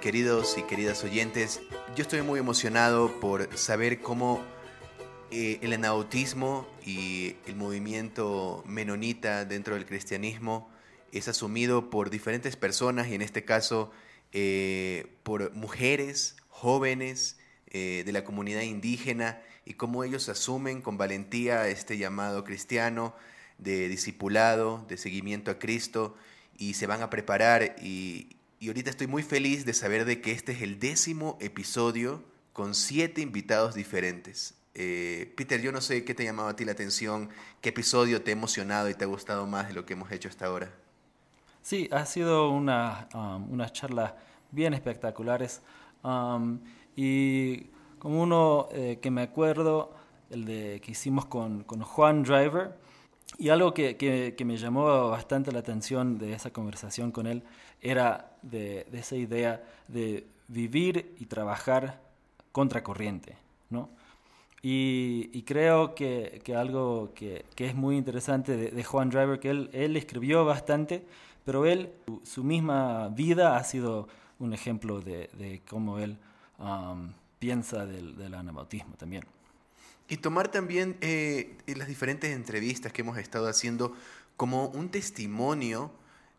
queridos 0.00 0.56
y 0.56 0.62
queridas 0.62 1.04
oyentes, 1.04 1.60
yo 1.94 2.02
estoy 2.02 2.22
muy 2.22 2.40
emocionado 2.40 3.20
por 3.20 3.54
saber 3.58 4.00
cómo 4.00 4.42
eh, 5.30 5.58
el 5.60 5.74
anautismo 5.74 6.66
y 6.84 7.36
el 7.46 7.56
movimiento 7.56 8.64
menonita 8.66 9.44
dentro 9.44 9.74
del 9.74 9.84
cristianismo 9.84 10.70
es 11.12 11.28
asumido 11.28 11.90
por 11.90 12.08
diferentes 12.08 12.56
personas 12.56 13.08
y 13.08 13.14
en 13.14 13.20
este 13.20 13.44
caso 13.44 13.90
eh, 14.32 15.18
por 15.22 15.54
mujeres, 15.54 16.36
jóvenes 16.48 17.38
eh, 17.66 18.02
de 18.06 18.12
la 18.12 18.24
comunidad 18.24 18.62
indígena 18.62 19.42
y 19.66 19.74
cómo 19.74 20.02
ellos 20.02 20.30
asumen 20.30 20.80
con 20.80 20.96
valentía 20.96 21.68
este 21.68 21.98
llamado 21.98 22.42
cristiano 22.42 23.14
de 23.58 23.88
discipulado, 23.88 24.82
de 24.88 24.96
seguimiento 24.96 25.50
a 25.50 25.58
Cristo 25.58 26.16
y 26.56 26.72
se 26.74 26.86
van 26.86 27.02
a 27.02 27.10
preparar 27.10 27.76
y, 27.82 28.39
y 28.60 28.68
ahorita 28.68 28.90
estoy 28.90 29.06
muy 29.06 29.22
feliz 29.22 29.64
de 29.64 29.72
saber 29.72 30.04
de 30.04 30.20
que 30.20 30.32
este 30.32 30.52
es 30.52 30.60
el 30.60 30.78
décimo 30.78 31.38
episodio 31.40 32.22
con 32.52 32.74
siete 32.74 33.22
invitados 33.22 33.74
diferentes. 33.74 34.54
Eh, 34.74 35.32
Peter, 35.34 35.62
yo 35.62 35.72
no 35.72 35.80
sé 35.80 36.04
qué 36.04 36.14
te 36.14 36.24
ha 36.24 36.26
llamado 36.26 36.50
a 36.50 36.56
ti 36.56 36.66
la 36.66 36.72
atención, 36.72 37.30
qué 37.62 37.70
episodio 37.70 38.22
te 38.22 38.30
ha 38.30 38.34
emocionado 38.34 38.90
y 38.90 38.94
te 38.94 39.04
ha 39.04 39.06
gustado 39.06 39.46
más 39.46 39.68
de 39.68 39.72
lo 39.72 39.86
que 39.86 39.94
hemos 39.94 40.12
hecho 40.12 40.28
hasta 40.28 40.44
ahora. 40.44 40.70
Sí, 41.62 41.88
ha 41.90 42.04
sido 42.04 42.50
una, 42.50 43.08
um, 43.14 43.50
unas 43.50 43.72
charlas 43.72 44.12
bien 44.50 44.74
espectaculares 44.74 45.62
um, 46.04 46.60
y 46.94 47.62
como 47.98 48.22
uno 48.22 48.68
eh, 48.72 48.98
que 49.00 49.10
me 49.10 49.22
acuerdo, 49.22 49.94
el 50.28 50.44
de 50.44 50.82
que 50.84 50.92
hicimos 50.92 51.24
con, 51.24 51.64
con 51.64 51.80
Juan 51.80 52.24
Driver, 52.24 52.76
y 53.38 53.48
algo 53.48 53.72
que, 53.72 53.96
que, 53.96 54.44
me 54.44 54.56
llamó 54.56 55.10
bastante 55.10 55.52
la 55.52 55.60
atención 55.60 56.18
de 56.18 56.32
esa 56.32 56.50
conversación 56.50 57.12
con 57.12 57.26
él 57.26 57.42
era 57.80 58.32
de, 58.42 58.86
esa 58.92 59.16
idea 59.16 59.62
de 59.88 60.26
vivir 60.48 61.14
y 61.18 61.26
trabajar 61.26 62.00
contracorriente, 62.52 63.36
¿no? 63.70 63.88
Y, 64.62 65.42
creo 65.42 65.94
que, 65.94 66.42
que 66.44 66.54
algo 66.54 67.12
que, 67.14 67.46
es 67.56 67.74
muy 67.74 67.96
interesante 67.96 68.56
de, 68.56 68.84
Juan 68.84 69.08
Driver, 69.08 69.40
que 69.40 69.50
él, 69.50 69.70
él, 69.72 69.96
escribió 69.96 70.44
bastante, 70.44 71.06
pero 71.44 71.64
él, 71.64 71.90
su, 72.24 72.44
misma 72.44 73.08
vida 73.08 73.56
ha 73.56 73.64
sido 73.64 74.08
un 74.38 74.52
ejemplo 74.52 75.00
de, 75.00 75.30
de 75.32 75.62
cómo 75.68 75.98
él 75.98 76.18
um, 76.58 77.10
piensa 77.38 77.86
del, 77.86 78.16
del 78.16 78.34
anabautismo 78.34 78.96
también. 78.96 79.24
Y 80.10 80.16
tomar 80.16 80.50
también 80.50 80.96
eh, 81.00 81.56
las 81.68 81.86
diferentes 81.86 82.32
entrevistas 82.32 82.92
que 82.92 83.02
hemos 83.02 83.16
estado 83.16 83.46
haciendo 83.46 83.96
como 84.36 84.66
un 84.66 84.90
testimonio 84.90 85.92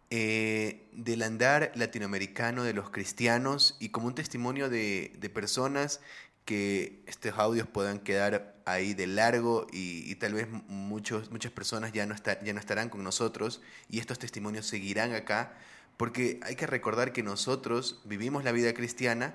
eh, 0.10 0.90
del 0.92 1.24
andar 1.24 1.72
latinoamericano 1.76 2.66
de 2.66 2.74
los 2.74 2.90
cristianos 2.90 3.78
y 3.80 3.88
como 3.88 4.08
un 4.08 4.14
testimonio 4.14 4.70
de, 4.70 5.18
personas 5.34 6.02
que 6.44 7.02
estos 7.08 7.40
audios 7.40 7.66
puedan 7.66 8.00
quedar 8.00 8.62
ahí 8.66 8.94
de 8.94 9.08
largo 9.08 9.68
y, 9.72 10.14
tal 10.16 10.34
vez 10.34 10.50
muchos, 10.68 11.32
muchas 11.32 11.54
personas 11.54 11.94
ya 11.94 12.06
no, 12.06 12.14
ya 12.44 12.52
no 12.52 12.60
estarán 12.60 12.90
con 12.90 13.06
nosotros 13.06 13.62
y 13.90 14.00
estos 14.00 14.20
testimonios 14.20 14.66
seguirán 14.66 15.14
acá, 15.14 15.54
porque 15.96 16.42
hay 16.44 16.58
que 16.58 16.68
recordar 16.68 17.14
que 17.14 17.24
nosotros 17.24 18.02
vivimos 18.04 18.44
la 18.44 18.52
vida 18.52 18.74
cristiana, 18.74 19.34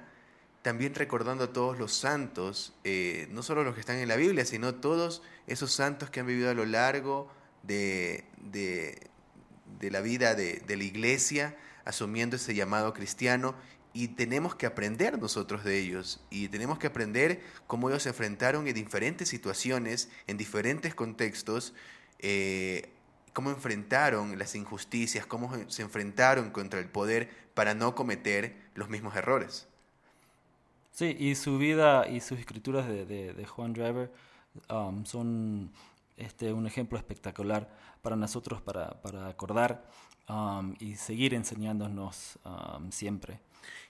también 0.67 0.97
recordando 0.97 1.45
a 1.45 1.53
todos 1.53 1.79
los 1.79 1.95
santos, 1.95 2.73
eh, 2.83 3.29
no 3.31 3.45
solo 3.45 3.63
los 3.63 3.75
que 3.75 3.79
están 3.79 3.99
en 3.99 4.09
la 4.09 4.17
Biblia, 4.17 4.45
sino 4.45 4.75
todos 4.75 5.23
esos 5.47 5.73
santos 5.73 6.11
que 6.11 6.19
han 6.19 6.27
vivido 6.27 6.51
a 6.51 6.55
lo 6.55 6.67
largo 6.67 7.31
de, 7.63 8.25
la 9.81 10.01
vida 10.01 10.35
de, 10.35 10.61
la 10.67 10.83
iglesia, 10.83 11.57
asumiendo 11.85 12.35
ese 12.35 12.53
llamado 12.57 12.95
cristiano 12.95 13.55
y 13.93 14.09
tenemos 14.09 14.57
que 14.57 14.67
aprender 14.67 15.21
nosotros 15.21 15.63
de 15.63 15.79
ellos 15.79 16.21
y 16.31 16.49
tenemos 16.49 16.81
que 16.81 16.89
aprender 16.89 17.43
cómo 17.69 17.89
ellos 17.89 18.03
se 18.03 18.09
enfrentaron 18.09 18.67
en 18.67 18.75
diferentes 18.75 19.29
situaciones, 19.29 20.09
en 20.27 20.37
diferentes 20.37 20.97
contextos, 20.97 21.75
eh, 22.19 22.93
cómo 23.33 23.51
enfrentaron 23.51 24.37
las 24.37 24.57
injusticias, 24.57 25.27
cómo 25.27 25.53
se 25.69 25.83
enfrentaron 25.83 26.51
contra 26.51 26.81
el 26.81 26.89
poder 26.89 27.31
para 27.55 27.75
no 27.75 27.95
cometer 27.95 28.57
los 28.75 28.89
mismos 28.89 29.15
errores. 29.15 29.69
Sí, 30.97 31.15
y 31.19 31.35
su 31.35 31.59
vida 31.59 32.09
y 32.09 32.21
sus 32.21 32.39
escrituras 32.39 32.89
de, 32.89 33.05
de, 33.05 33.45
Juan 33.45 33.75
Driver 33.75 34.11
um, 34.71 35.05
son 35.05 35.71
este, 36.17 36.55
un 36.55 36.67
ejemplo 36.67 36.97
espectacular 36.97 37.69
para 38.01 38.17
nosotros 38.17 38.63
para, 38.63 39.03
para 39.03 39.29
acordar 39.29 39.85
um, 40.27 40.75
y 40.81 40.97
seguir 40.97 41.35
enseñándonos 41.35 42.39
um, 42.47 42.91
siempre. 42.91 43.41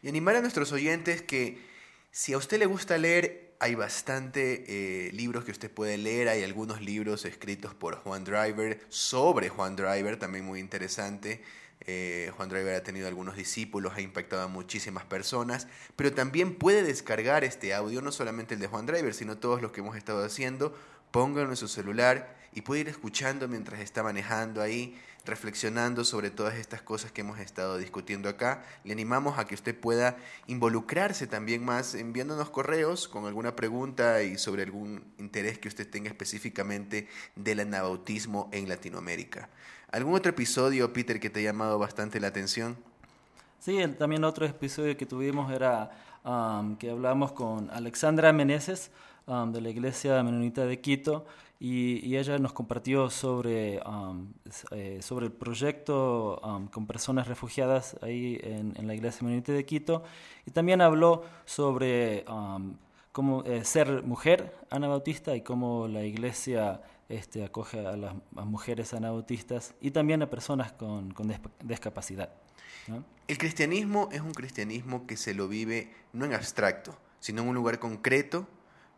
Y 0.02 0.08
animar 0.08 0.34
a 0.34 0.40
nuestros 0.40 0.72
oyentes 0.72 1.22
que 1.22 1.62
si 2.10 2.32
a 2.32 2.38
usted 2.38 2.58
le 2.58 2.66
gusta 2.66 2.98
leer, 2.98 3.54
hay 3.60 3.76
bastante 3.76 4.64
eh, 4.66 5.12
libros 5.12 5.44
que 5.44 5.52
usted 5.52 5.70
puede 5.70 5.98
leer. 5.98 6.28
Hay 6.28 6.42
algunos 6.42 6.80
libros 6.80 7.25
escritos 7.25 7.72
por 7.72 7.98
Juan 7.98 8.25
Driver 8.25 8.80
sobre 8.88 9.48
Juan 9.48 9.76
Driver, 9.76 10.18
también 10.18 10.44
muy 10.44 10.58
interesante. 10.58 11.40
Eh, 11.80 12.33
Juan 12.37 12.49
Driver 12.49 12.75
ha 12.75 12.83
tenido 12.83 13.06
algunos 13.06 13.37
discípulos, 13.37 13.95
ha 13.95 14.00
impactado 14.00 14.42
a 14.42 14.49
muchísimas 14.49 15.04
personas, 15.04 15.68
pero 15.95 16.12
también 16.12 16.56
puede 16.56 16.83
descargar 16.83 17.45
este 17.45 17.75
audio, 17.75 18.02
no 18.02 18.12
solamente 18.12 18.54
el 18.54 18.61
de 18.61 18.66
Juan 18.66 18.87
Driver, 18.87 19.14
sino 19.14 19.38
todos 19.38 19.62
los 19.62 19.73
que 19.73 19.80
hemos 19.80 19.97
estado 19.97 20.25
haciendo, 20.25 20.75
pónganlo 21.11 21.50
en 21.50 21.56
su 21.56 21.68
celular 21.68 22.37
y 22.52 22.62
puede 22.62 22.80
ir 22.80 22.88
escuchando 22.88 23.49
mientras 23.49 23.80
está 23.80 24.02
manejando 24.02 24.62
ahí 24.62 24.99
reflexionando 25.26 26.04
sobre 26.04 26.30
todas 26.30 26.54
estas 26.54 26.80
cosas 26.80 27.12
que 27.12 27.21
hemos 27.21 27.38
estado 27.40 27.76
discutiendo 27.76 28.28
acá. 28.28 28.64
Le 28.85 28.92
animamos 28.92 29.38
a 29.38 29.45
que 29.47 29.54
usted 29.54 29.78
pueda 29.78 30.16
involucrarse 30.47 31.26
también 31.26 31.64
más 31.64 31.95
enviándonos 31.95 32.49
correos 32.49 33.09
con 33.09 33.26
alguna 33.26 33.56
pregunta 33.56 34.23
y 34.23 34.38
sobre 34.38 34.62
algún 34.62 35.04
interés 35.18 35.59
que 35.59 35.68
usted 35.68 35.88
tenga 35.88 36.09
específicamente 36.09 37.09
del 37.35 37.61
anabautismo 37.61 38.49
en 38.52 38.68
Latinoamérica. 38.68 39.50
¿Algún 39.92 40.14
otro 40.14 40.30
episodio, 40.30 40.92
Peter, 40.92 41.20
que 41.20 41.30
te 41.30 41.40
ha 41.40 41.42
llamado 41.44 41.78
bastante 41.78 42.18
la 42.18 42.26
atención? 42.26 42.76
Sí, 43.60 43.78
también 43.98 44.24
otro 44.24 44.44
episodio 44.44 44.96
que 44.96 45.06
tuvimos 45.06 45.50
era 45.52 45.90
um, 46.24 46.76
que 46.76 46.90
hablamos 46.90 47.32
con 47.32 47.70
Alexandra 47.70 48.32
Meneses 48.32 48.90
um, 49.26 49.52
de 49.52 49.60
la 49.60 49.70
Iglesia 49.70 50.22
Menonita 50.24 50.66
de 50.66 50.80
Quito 50.80 51.24
y, 51.60 52.16
ella 52.16 52.38
nos 52.38 52.52
compartió 52.52 53.10
sobre, 53.10 53.80
um, 53.86 54.32
eh, 54.72 54.98
sobre 55.02 55.26
el 55.26 55.32
proyecto 55.32 56.40
con 56.72 56.86
personas 56.86 57.28
refugiadas 57.28 57.96
ahí 58.02 58.38
en, 58.42 58.86
la 58.86 58.94
Iglesia 58.94 59.22
Menonita 59.22 59.52
de 59.52 59.64
Quito 59.64 60.02
y 60.46 60.50
también 60.50 60.80
habló 60.80 61.24
sobre 61.44 62.24
cómo 63.12 63.44
eh, 63.44 63.64
ser 63.64 64.02
mujer 64.02 64.52
anabautista 64.68 65.34
y 65.34 65.42
cómo 65.42 65.88
la 65.88 66.04
Iglesia 66.04 66.80
este, 67.08 67.44
acoge 67.44 67.86
a 67.86 67.96
las 67.96 68.14
mujeres 68.32 68.94
anabautistas 68.94 69.75
y 69.80 69.90
también 69.90 70.22
a 70.22 70.30
personas 70.30 70.72
con, 70.72 71.12
con 71.12 71.32
discapacidad. 71.62 72.30
El 73.28 73.38
cristianismo 73.38 74.08
es 74.12 74.20
un 74.20 74.32
cristianismo 74.32 75.06
que 75.06 75.16
se 75.16 75.34
lo 75.34 75.48
vive 75.48 75.92
no 76.12 76.25
en 76.25 76.34
abstracto, 76.34 76.96
sino 77.20 77.42
en 77.42 77.48
un 77.48 77.54
lugar 77.54 77.78
concreto. 77.78 78.48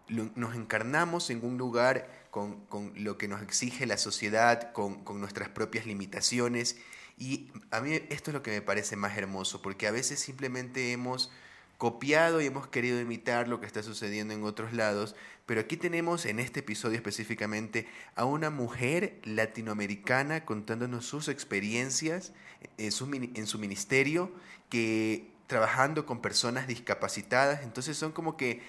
Nos 0.08 0.54
encarnamos 0.54 1.30
en 1.30 1.44
un 1.44 1.58
lugar 1.58 2.08
con, 2.30 2.92
lo 2.96 3.18
que 3.18 3.28
nos 3.28 3.42
exige 3.42 3.86
la 3.86 3.96
sociedad, 3.96 4.72
con, 4.72 5.02
nuestras 5.20 5.48
propias 5.48 5.86
limitaciones. 5.86 6.76
Y 7.16 7.50
a 7.70 7.80
mí 7.80 7.94
esto 8.10 8.30
es 8.30 8.34
lo 8.34 8.42
que 8.42 8.50
me 8.50 8.62
parece 8.62 8.96
más 8.96 9.16
hermoso, 9.16 9.62
porque 9.62 9.86
a 9.86 9.90
veces 9.90 10.20
simplemente 10.20 10.92
hemos 10.92 11.30
copiado 11.78 12.40
y 12.40 12.46
hemos 12.46 12.66
querido 12.66 13.00
imitar 13.00 13.46
lo 13.46 13.60
que 13.60 13.66
está 13.66 13.84
sucediendo 13.84 14.34
en 14.34 14.42
otros 14.42 14.72
lados, 14.72 15.14
pero 15.46 15.60
aquí 15.60 15.76
tenemos 15.76 16.26
en 16.26 16.40
este 16.40 16.60
episodio 16.60 16.96
específicamente 16.96 17.86
a 18.16 18.24
una 18.24 18.50
mujer 18.50 19.20
latinoamericana 19.22 20.44
contándonos 20.44 21.06
sus 21.06 21.28
experiencias 21.28 22.32
en 22.78 22.90
su, 22.90 23.08
en 23.14 23.46
su 23.46 23.58
ministerio, 23.60 24.32
que 24.68 25.30
trabajando 25.46 26.04
con 26.04 26.20
personas 26.20 26.66
discapacitadas, 26.66 27.62
entonces 27.62 27.96
son 27.96 28.10
como 28.10 28.36
que 28.36 28.60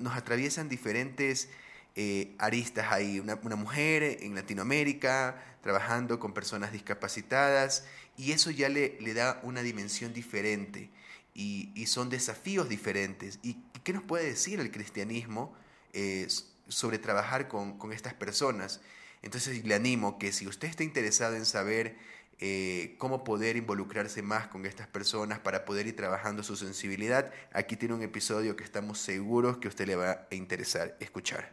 nos 0.00 0.16
atraviesan 0.16 0.70
diferentes 0.70 1.50
eh, 1.94 2.34
aristas 2.38 2.90
ahí. 2.90 3.20
Una, 3.20 3.36
mujer 3.36 4.02
en 4.22 4.34
Latinoamérica 4.34 5.44
trabajando 5.62 6.18
con 6.18 6.32
personas 6.32 6.72
discapacitadas 6.72 7.84
y 8.16 8.32
eso 8.32 8.50
ya 8.50 8.70
le 8.70 9.14
da 9.14 9.40
una 9.42 9.62
dimensión 9.62 10.14
diferente 10.14 10.90
y, 11.38 11.86
son 11.86 12.10
desafíos 12.10 12.68
diferentes. 12.68 13.38
¿Y 13.42 13.54
qué 13.84 13.92
nos 13.92 14.02
puede 14.02 14.26
decir 14.26 14.58
el 14.58 14.72
cristianismo 14.72 15.54
eh, 15.92 16.26
sobre 16.66 16.98
trabajar 16.98 17.46
con, 17.46 17.78
estas 17.92 18.12
personas? 18.12 18.80
Entonces 19.22 19.64
le 19.64 19.74
animo 19.74 20.18
que 20.18 20.32
si 20.32 20.48
usted 20.48 20.66
está 20.66 20.82
interesado 20.82 21.36
en 21.36 21.46
saber 21.46 21.96
eh, 22.40 22.96
cómo 22.98 23.22
poder 23.22 23.56
involucrarse 23.56 24.20
más 24.20 24.48
con 24.48 24.66
estas 24.66 24.88
personas 24.88 25.38
para 25.38 25.64
poder 25.64 25.86
ir 25.86 25.94
trabajando 25.94 26.42
su 26.42 26.56
sensibilidad, 26.56 27.32
aquí 27.52 27.76
tiene 27.76 27.94
un 27.94 28.02
episodio 28.02 28.56
que 28.56 28.64
estamos 28.64 28.98
seguros 28.98 29.58
que 29.58 29.68
usted 29.68 29.86
le 29.86 29.94
va 29.94 30.26
a 30.30 30.34
interesar 30.34 30.96
escuchar. 30.98 31.52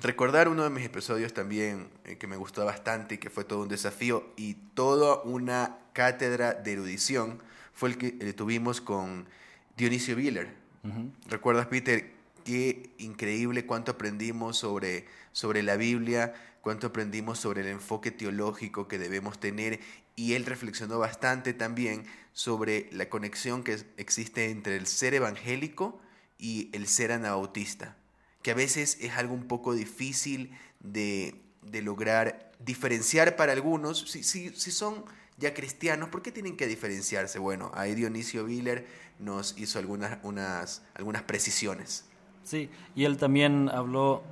Recordar 0.00 0.48
uno 0.48 0.64
de 0.64 0.70
mis 0.70 0.86
episodios 0.86 1.34
también 1.34 1.90
eh, 2.04 2.16
que 2.16 2.26
me 2.26 2.36
gustó 2.36 2.64
bastante 2.64 3.16
y 3.16 3.18
que 3.18 3.28
fue 3.28 3.44
todo 3.44 3.60
un 3.60 3.68
desafío 3.68 4.32
y 4.36 4.54
toda 4.54 5.22
una 5.24 5.78
cátedra 5.92 6.54
de 6.54 6.72
erudición 6.72 7.42
fue 7.72 7.90
el 7.90 7.98
que 7.98 8.10
tuvimos 8.32 8.80
con 8.80 9.26
Dionisio 9.76 10.16
Biller. 10.16 10.54
¿Recuerdas, 11.28 11.66
Peter? 11.66 12.10
Qué 12.44 12.90
increíble 12.98 13.66
cuánto 13.66 13.92
aprendimos 13.92 14.58
sobre, 14.58 15.06
sobre 15.32 15.62
la 15.62 15.76
Biblia, 15.76 16.34
cuánto 16.60 16.88
aprendimos 16.88 17.38
sobre 17.38 17.60
el 17.60 17.68
enfoque 17.68 18.10
teológico 18.10 18.88
que 18.88 18.98
debemos 18.98 19.38
tener 19.38 19.78
y 20.16 20.34
él 20.34 20.44
reflexionó 20.44 20.98
bastante 20.98 21.54
también 21.54 22.04
sobre 22.32 22.88
la 22.92 23.08
conexión 23.08 23.62
que 23.62 23.78
existe 23.96 24.50
entre 24.50 24.76
el 24.76 24.86
ser 24.86 25.14
evangélico 25.14 26.00
y 26.38 26.68
el 26.72 26.88
ser 26.88 27.12
anabautista 27.12 27.96
que 28.42 28.50
a 28.50 28.54
veces 28.54 28.98
es 29.00 29.12
algo 29.12 29.34
un 29.34 29.46
poco 29.46 29.72
difícil 29.72 30.50
de, 30.80 31.40
lograr 31.82 32.52
diferenciar 32.58 33.36
para 33.36 33.52
algunos. 33.52 34.10
Si, 34.10 34.22
si, 34.22 34.50
si, 34.50 34.70
son 34.70 35.04
ya 35.42 35.52
cristianos, 35.54 36.08
¿por 36.08 36.22
qué 36.22 36.30
tienen 36.30 36.56
que 36.56 36.68
diferenciarse? 36.68 37.38
Bueno, 37.40 37.72
ahí 37.74 37.94
Dionisio 37.94 38.44
Willer 38.44 38.86
nos 39.18 39.58
hizo 39.58 39.78
algunas, 39.78 40.18
unas, 40.22 40.82
algunas 40.94 41.22
precisiones. 41.22 42.04
Sí, 42.44 42.70
y 42.94 43.04
él 43.04 43.18
también 43.18 43.68
habló 43.68 44.22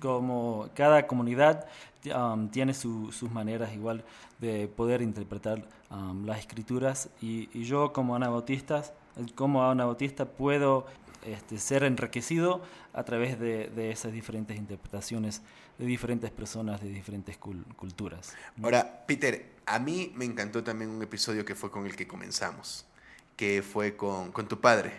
como 0.00 0.68
cada 0.74 1.06
comunidad 1.06 1.66
um, 2.14 2.48
tiene 2.48 2.74
sus 2.74 3.30
maneras 3.30 3.72
igual 3.74 4.04
de 4.38 4.68
poder 4.68 5.02
interpretar 5.02 5.64
um, 5.90 6.24
las 6.24 6.38
escrituras 6.38 7.08
y, 7.20 7.48
yo 7.64 7.92
como 7.92 8.14
anabautista, 8.14 8.84
como 9.34 9.68
anabautista 9.68 10.24
puedo 10.26 10.86
este, 11.24 11.58
ser 11.58 11.84
enriquecido 11.84 12.62
a 12.92 13.04
través 13.04 13.38
de, 13.38 13.90
esas 13.90 14.12
diferentes 14.12 14.56
interpretaciones 14.56 15.42
de 15.78 15.86
diferentes 15.86 16.30
personas 16.30 16.80
de 16.80 16.88
diferentes 16.88 17.38
culturas. 17.38 18.34
Ahora, 18.62 19.04
Peter, 19.06 19.50
a 19.66 19.78
mí 19.78 20.12
me 20.16 20.24
encantó 20.24 20.62
también 20.62 20.90
un 20.90 21.02
episodio 21.02 21.44
que 21.44 21.54
fue 21.54 21.70
con 21.70 21.86
el 21.86 21.96
que 21.96 22.06
comenzamos, 22.06 22.86
que 23.36 23.62
fue 23.62 23.96
con, 23.96 24.32
tu 24.48 24.60
padre, 24.60 24.92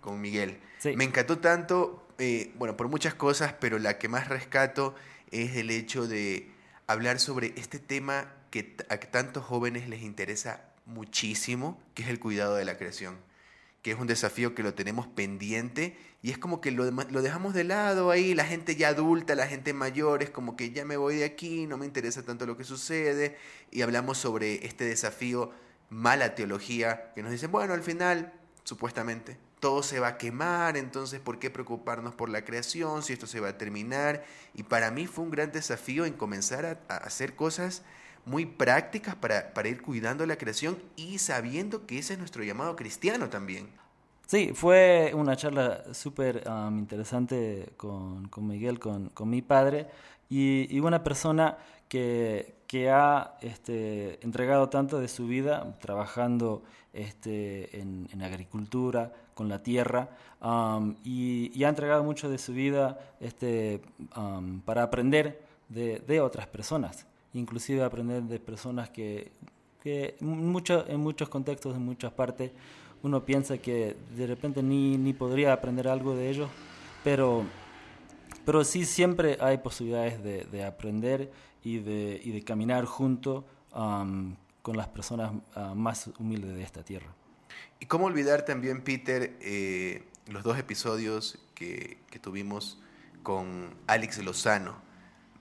con 0.00 0.20
Miguel. 0.20 0.58
Me 0.96 1.04
encantó 1.04 1.38
tanto, 1.38 2.06
eh, 2.18 2.52
bueno, 2.56 2.76
por 2.76 2.88
muchas 2.88 3.14
cosas, 3.14 3.54
pero 3.58 3.78
la 3.78 3.98
que 3.98 4.08
más 4.08 4.28
rescato 4.28 4.94
es 5.30 5.56
el 5.56 5.70
hecho 5.70 6.06
de 6.06 6.50
hablar 6.86 7.20
sobre 7.20 7.52
este 7.56 7.78
tema 7.78 8.32
que 8.50 8.76
a 8.88 8.98
tantos 8.98 9.44
jóvenes 9.44 9.88
les 9.88 10.02
interesa 10.02 10.64
muchísimo, 10.86 11.80
que 11.94 12.02
es 12.02 12.08
el 12.08 12.18
cuidado 12.18 12.56
de 12.56 12.64
la 12.64 12.78
creación 12.78 13.16
que 13.82 13.92
es 13.92 13.98
un 13.98 14.06
desafío 14.06 14.54
que 14.54 14.62
lo 14.62 14.74
tenemos 14.74 15.06
pendiente 15.06 15.96
y 16.20 16.30
es 16.30 16.38
como 16.38 16.60
que 16.60 16.72
lo, 16.72 16.90
lo, 16.90 17.22
dejamos 17.22 17.54
de 17.54 17.64
lado 17.64 18.10
ahí, 18.10 18.34
la 18.34 18.44
gente 18.44 18.74
ya 18.74 18.88
adulta, 18.88 19.36
la 19.36 19.46
gente 19.46 19.72
mayor, 19.72 20.22
es 20.22 20.30
como 20.30 20.56
que 20.56 20.72
ya 20.72 20.84
me 20.84 20.96
voy 20.96 21.16
de 21.16 21.24
aquí, 21.24 21.66
no 21.66 21.78
me 21.78 21.86
interesa 21.86 22.22
tanto 22.24 22.44
lo 22.44 22.56
que 22.56 22.64
sucede 22.64 23.36
y 23.70 23.82
hablamos 23.82 24.18
sobre 24.18 24.66
este 24.66 24.84
desafío, 24.84 25.52
mala 25.90 26.34
teología, 26.34 27.12
que 27.14 27.22
nos 27.22 27.30
dicen, 27.30 27.52
bueno, 27.52 27.72
al 27.72 27.82
final, 27.82 28.32
supuestamente, 28.64 29.38
todo 29.60 29.82
se 29.84 30.00
va 30.00 30.08
a 30.08 30.18
quemar, 30.18 30.76
entonces, 30.76 31.20
¿por 31.20 31.38
qué 31.38 31.50
preocuparnos 31.50 32.14
por 32.14 32.30
la 32.30 32.44
creación 32.44 33.02
si 33.04 33.12
esto 33.12 33.28
se 33.28 33.38
va 33.38 33.50
a 33.50 33.58
terminar? 33.58 34.24
Y 34.54 34.64
para 34.64 34.90
mí 34.90 35.06
fue 35.06 35.24
un 35.24 35.30
gran 35.30 35.52
desafío 35.52 36.04
en 36.04 36.14
comenzar 36.14 36.66
a, 36.66 36.80
a 36.88 36.96
hacer 36.98 37.36
cosas 37.36 37.82
muy 38.28 38.46
prácticas 38.46 39.16
para, 39.16 39.52
para 39.54 39.68
ir 39.68 39.82
cuidando 39.82 40.24
la 40.26 40.36
creación 40.36 40.78
y 40.96 41.18
sabiendo 41.18 41.86
que 41.86 41.98
ese 41.98 42.12
es 42.14 42.18
nuestro 42.18 42.44
llamado 42.44 42.76
cristiano 42.76 43.28
también. 43.28 43.68
Sí, 44.28 44.50
fue 44.54 45.12
una 45.14 45.36
charla 45.36 45.94
súper 45.94 46.46
um, 46.46 46.78
interesante 46.78 47.72
con, 47.78 48.28
con, 48.28 48.46
Miguel, 48.46 48.78
con, 48.78 49.08
con 49.08 49.30
mi 49.30 49.40
padre, 49.40 49.86
y, 50.28 50.78
una 50.80 51.02
persona 51.02 51.56
que, 51.88 52.54
que 52.66 52.90
ha 52.90 53.38
este, 53.40 54.22
entregado 54.22 54.68
tanto 54.68 55.00
de 55.00 55.08
su 55.08 55.26
vida 55.26 55.78
trabajando 55.80 56.62
este, 56.92 57.80
en, 57.80 58.22
agricultura, 58.22 59.12
con 59.32 59.48
la 59.48 59.62
tierra, 59.62 60.10
um, 60.42 60.96
y, 61.04 61.64
ha 61.64 61.68
entregado 61.70 62.04
mucho 62.04 62.28
de 62.28 62.36
su 62.36 62.52
vida 62.52 62.98
este, 63.20 63.80
um, 64.14 64.60
para 64.60 64.82
aprender 64.82 65.40
de, 65.70 66.20
otras 66.20 66.46
personas, 66.48 67.06
inclusive 67.34 67.82
aprender 67.82 68.22
de 68.22 68.38
personas 68.38 68.90
que, 68.90 69.30
que 69.82 70.16
mucho, 70.20 70.86
en 70.88 71.00
muchos 71.00 71.28
contextos, 71.28 71.76
en 71.76 71.82
muchas 71.82 72.12
partes, 72.12 72.52
uno 73.02 73.24
piensa 73.24 73.58
que 73.58 73.96
de 74.16 74.26
repente 74.26 74.62
ni, 74.62 74.96
ni 74.96 75.12
podría 75.12 75.52
aprender 75.52 75.88
algo 75.88 76.16
de 76.16 76.30
ellos, 76.30 76.50
pero, 77.04 77.44
pero 78.44 78.64
sí 78.64 78.84
siempre 78.84 79.38
hay 79.40 79.58
posibilidades 79.58 80.22
de, 80.22 80.64
aprender 80.64 81.30
y 81.62 81.78
de, 81.78 82.20
y 82.22 82.32
de, 82.32 82.42
caminar 82.42 82.84
junto 82.86 83.44
um, 83.74 84.34
con 84.62 84.76
las 84.76 84.88
personas 84.88 85.32
uh, 85.56 85.74
más 85.74 86.10
humildes 86.18 86.54
de 86.54 86.62
esta 86.62 86.82
tierra. 86.82 87.14
Y 87.80 87.86
cómo 87.86 88.06
olvidar 88.06 88.44
también, 88.44 88.82
Peter, 88.82 89.36
eh, 89.40 90.04
los 90.26 90.42
dos 90.42 90.58
episodios 90.58 91.38
que, 91.54 91.98
que 92.10 92.18
tuvimos 92.18 92.80
con 93.22 93.74
Alex 93.86 94.18
Lozano. 94.24 94.76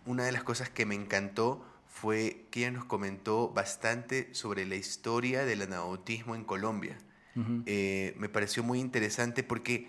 Una 0.05 0.23
de 0.23 0.31
las 0.31 0.43
cosas 0.43 0.69
que 0.69 0.85
me 0.85 0.95
encantó 0.95 1.65
fue 1.99 2.45
que 2.51 2.59
ella 2.59 2.71
nos 2.71 2.85
comentó 2.85 3.49
bastante 3.49 4.29
sobre 4.33 4.67
la 4.67 4.75
historia 4.75 5.45
del 5.45 5.63
anabautismo 5.63 6.35
en 6.35 6.43
Colombia. 6.43 6.97
Eh, 7.67 8.15
me 8.17 8.29
pareció 8.29 8.63
muy 8.63 8.79
interesante 8.79 9.43
porque 9.43 9.87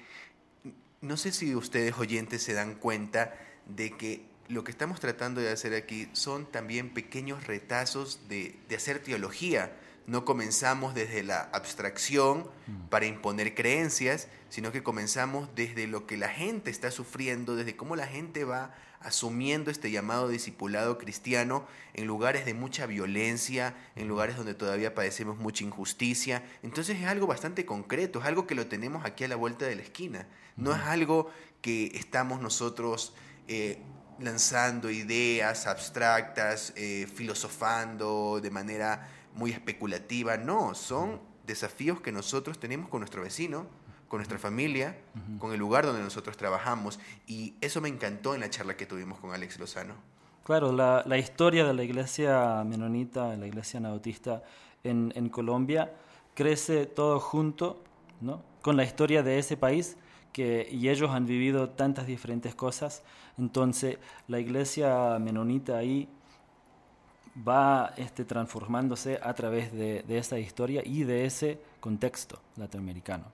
no 1.00 1.16
sé 1.16 1.32
si 1.32 1.54
ustedes 1.54 1.96
oyentes 1.96 2.42
se 2.42 2.52
dan 2.52 2.74
cuenta 2.74 3.34
de 3.66 3.96
que 3.96 4.26
lo 4.48 4.64
que 4.64 4.70
estamos 4.70 5.00
tratando 5.00 5.40
de 5.40 5.50
hacer 5.50 5.74
aquí 5.74 6.08
son 6.12 6.50
también 6.50 6.92
pequeños 6.92 7.46
retazos 7.46 8.28
de, 8.28 8.58
hacer 8.74 9.00
teología. 9.00 9.72
No 10.08 10.24
comenzamos 10.24 10.94
desde 10.94 11.22
la 11.22 11.50
abstracción 11.52 12.48
mm. 12.66 12.88
para 12.88 13.04
imponer 13.04 13.54
creencias, 13.54 14.28
sino 14.48 14.72
que 14.72 14.82
comenzamos 14.82 15.50
desde 15.54 15.86
lo 15.86 16.06
que 16.06 16.16
la 16.16 16.30
gente 16.30 16.70
está 16.70 16.90
sufriendo, 16.90 17.56
desde 17.56 17.76
cómo 17.76 17.94
la 17.94 18.06
gente 18.06 18.44
va 18.44 18.74
asumiendo 19.00 19.70
este 19.70 19.90
llamado 19.90 20.30
discipulado 20.30 20.96
cristiano 20.96 21.66
en 21.92 22.06
lugares 22.06 22.46
de 22.46 22.54
mucha 22.54 22.86
violencia, 22.86 23.74
en 23.96 24.08
lugares 24.08 24.38
donde 24.38 24.54
todavía 24.54 24.94
padecemos 24.94 25.36
mucha 25.36 25.62
injusticia. 25.62 26.42
Entonces 26.62 26.98
es 26.98 27.06
algo 27.06 27.26
bastante 27.26 27.66
concreto, 27.66 28.20
es 28.20 28.24
algo 28.24 28.46
que 28.46 28.54
lo 28.54 28.66
tenemos 28.66 29.04
aquí 29.04 29.24
a 29.24 29.28
la 29.28 29.36
vuelta 29.36 29.66
de 29.66 29.76
la 29.76 29.82
esquina. 29.82 30.26
No 30.56 30.74
es 30.74 30.80
algo 30.80 31.30
que 31.60 31.92
estamos 31.94 32.40
nosotros 32.40 33.12
eh, 33.46 33.78
lanzando 34.18 34.90
ideas 34.90 35.66
abstractas, 35.66 36.72
eh, 36.76 37.06
filosofando 37.14 38.40
de 38.40 38.50
manera 38.50 39.06
muy 39.38 39.52
especulativa. 39.52 40.36
No, 40.36 40.74
son 40.74 41.20
desafíos 41.46 42.00
que 42.00 42.12
nosotros 42.12 42.58
tenemos 42.58 42.88
con 42.88 43.00
nuestro 43.00 43.22
vecino, 43.22 43.66
con 44.08 44.18
nuestra 44.18 44.38
familia, 44.38 44.98
con 45.38 45.52
el 45.52 45.58
lugar 45.58 45.86
donde 45.86 46.02
nosotros 46.02 46.36
trabajamos. 46.36 46.98
Y 47.26 47.54
eso 47.60 47.80
me 47.80 47.88
encantó 47.88 48.34
en 48.34 48.40
la 48.40 48.50
charla 48.50 48.76
que 48.76 48.84
tuvimos 48.84 49.20
con 49.20 49.32
Alex 49.32 49.58
Lozano. 49.58 49.94
Claro, 50.44 50.72
la, 50.72 51.04
la 51.06 51.18
historia 51.18 51.64
de 51.64 51.74
la 51.74 51.84
iglesia 51.84 52.64
menonita, 52.64 53.36
la 53.36 53.46
iglesia 53.46 53.78
anabautista 53.78 54.42
en, 54.82 55.12
en, 55.14 55.28
Colombia, 55.28 55.92
crece 56.34 56.86
todo 56.86 57.20
junto 57.20 57.82
¿no? 58.20 58.42
con 58.62 58.76
la 58.76 58.84
historia 58.84 59.22
de 59.22 59.38
ese 59.38 59.56
país 59.56 59.96
que, 60.32 60.66
y 60.70 60.88
ellos 60.88 61.10
han 61.10 61.26
vivido 61.26 61.70
tantas 61.70 62.06
diferentes 62.06 62.54
cosas. 62.54 63.02
Entonces, 63.36 63.98
la 64.26 64.40
iglesia 64.40 65.18
menonita 65.18 65.76
ahí 65.76 66.08
va 67.46 67.92
este, 67.96 68.24
transformándose 68.24 69.18
a 69.22 69.34
través 69.34 69.72
de, 69.72 70.02
de 70.06 70.18
esa 70.18 70.38
historia 70.38 70.82
y 70.84 71.04
de 71.04 71.24
ese 71.26 71.58
contexto 71.80 72.38
latinoamericano. 72.56 73.24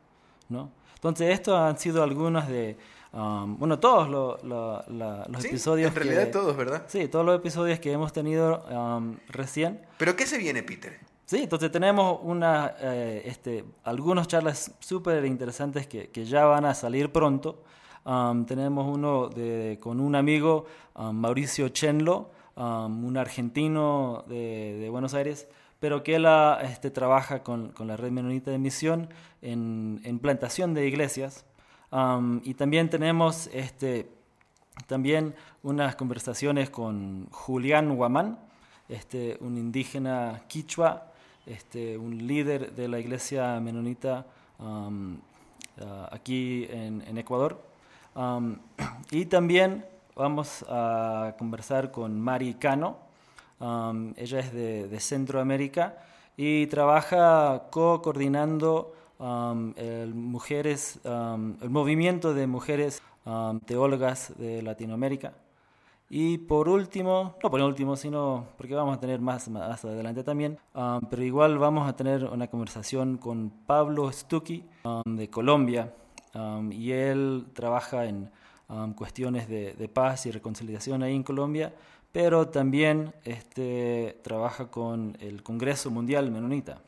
¿no? 0.49 0.71
Entonces, 0.95 1.35
estos 1.35 1.59
han 1.59 1.79
sido 1.79 2.03
algunos 2.03 2.49
de, 2.49 2.79
um, 3.13 3.59
bueno, 3.59 3.79
todos 3.79 4.09
los 4.09 5.45
episodios. 5.45 5.91
En 5.91 5.95
realidad 5.95 6.31
todos, 6.31 6.57
¿verdad? 6.57 6.85
Sí, 6.89 7.09
todos 7.09 7.27
los 7.27 7.37
episodios 7.37 7.79
que 7.79 7.93
hemos 7.93 8.13
tenido 8.13 8.65
um, 8.71 9.17
recién. 9.29 9.81
¿Pero 9.99 10.17
qué 10.17 10.27
se 10.27 10.39
viene, 10.39 10.63
Peter? 10.63 10.99
Sí, 11.27 11.43
entonces 11.43 11.71
tenemos 11.71 12.21
una, 12.23 12.75
eh, 12.81 13.23
este, 13.27 13.65
algunas 13.85 14.29
charlas 14.29 14.73
súper 14.79 15.25
interesantes 15.25 15.87
que, 15.87 16.09
que, 16.09 16.25
ya 16.25 16.45
van 16.47 16.65
a 16.65 16.75
salir 16.75 17.13
pronto. 17.13 17.63
Um, 18.05 18.45
tenemos 18.45 18.87
uno 18.87 19.29
de, 19.29 19.79
con 19.81 20.01
un 20.01 20.15
amigo, 20.15 20.67
Mauricio 20.95 21.69
Chenlo, 21.71 22.31
un 22.57 23.17
argentino 23.17 24.25
de, 24.29 24.89
Buenos 24.91 25.15
Aires, 25.15 25.49
pero 25.81 26.03
que 26.03 26.17
él 26.17 26.27
este, 26.63 26.91
trabaja 26.91 27.43
con, 27.43 27.73
la 27.79 27.97
red 27.97 28.11
menonita 28.11 28.51
de 28.51 28.59
misión 28.59 29.09
en, 29.43 30.19
plantación 30.21 30.75
de 30.75 30.87
iglesias. 30.87 31.45
y 32.43 32.55
también 32.55 32.91
tenemos 32.91 33.49
este, 33.53 34.09
también 34.87 35.35
unas 35.63 35.97
conversaciones 35.97 36.71
con 36.71 37.27
Julián 37.31 37.95
Guamán, 37.97 38.39
este, 38.89 39.37
un 39.41 39.57
indígena 39.57 40.43
quichua, 40.49 41.11
este, 41.47 41.99
un 41.99 42.27
líder 42.27 42.75
de 42.75 42.89
la 42.89 42.99
iglesia 42.99 43.59
menonita 43.61 44.27
aquí 46.11 46.67
en, 46.71 47.03
en 47.07 47.19
Ecuador. 47.19 47.61
y 49.11 49.27
también 49.27 49.85
vamos 50.17 50.65
a 50.69 51.35
conversar 51.39 51.91
con 51.91 52.21
Mari 52.21 52.55
Cano, 52.55 52.99
ella 53.61 54.41
es 54.41 54.53
de, 54.53 55.01
Centroamérica 55.01 55.99
y 56.37 56.67
trabaja 56.67 57.65
co-coordinando 57.71 58.95
el, 59.77 60.15
mujeres, 60.15 61.01
el 61.05 61.71
movimiento 61.71 62.35
de 62.35 62.47
mujeres 62.47 63.03
teólogas 63.67 64.33
de 64.39 64.63
Latinoamérica. 64.63 65.35
Y 66.11 66.39
por 66.39 66.69
último, 66.69 67.37
no 67.43 67.51
por 67.51 67.61
último, 67.61 67.97
sino 67.97 68.47
porque 68.57 68.75
vamos 68.75 68.97
a 68.99 69.01
tener 69.01 69.21
más, 69.21 69.49
más 69.49 69.85
adelante 69.85 70.23
también, 70.23 70.59
pero 71.11 71.25
igual 71.25 71.59
vamos 71.59 71.89
a 71.89 71.97
tener 71.97 72.25
una 72.25 72.47
conversación 72.49 73.17
con 73.17 73.51
Pablo 73.67 74.13
Stucky 74.13 74.65
de 75.07 75.31
Colombia 75.31 75.93
y 76.71 76.93
él 76.93 77.47
trabaja 77.55 78.05
en 78.05 78.31
cuestiones 78.97 79.49
de, 79.49 79.91
paz 79.93 80.27
y 80.27 80.31
reconciliación 80.31 81.03
ahí 81.03 81.15
en 81.15 81.23
Colombia 81.23 81.73
pero 82.15 82.47
también 82.47 83.13
este, 83.25 84.21
trabaja 84.23 84.71
con 84.71 85.19
el 85.21 85.43
Congreso 85.43 85.91
Mundial 85.91 86.31
Menonita. 86.31 86.81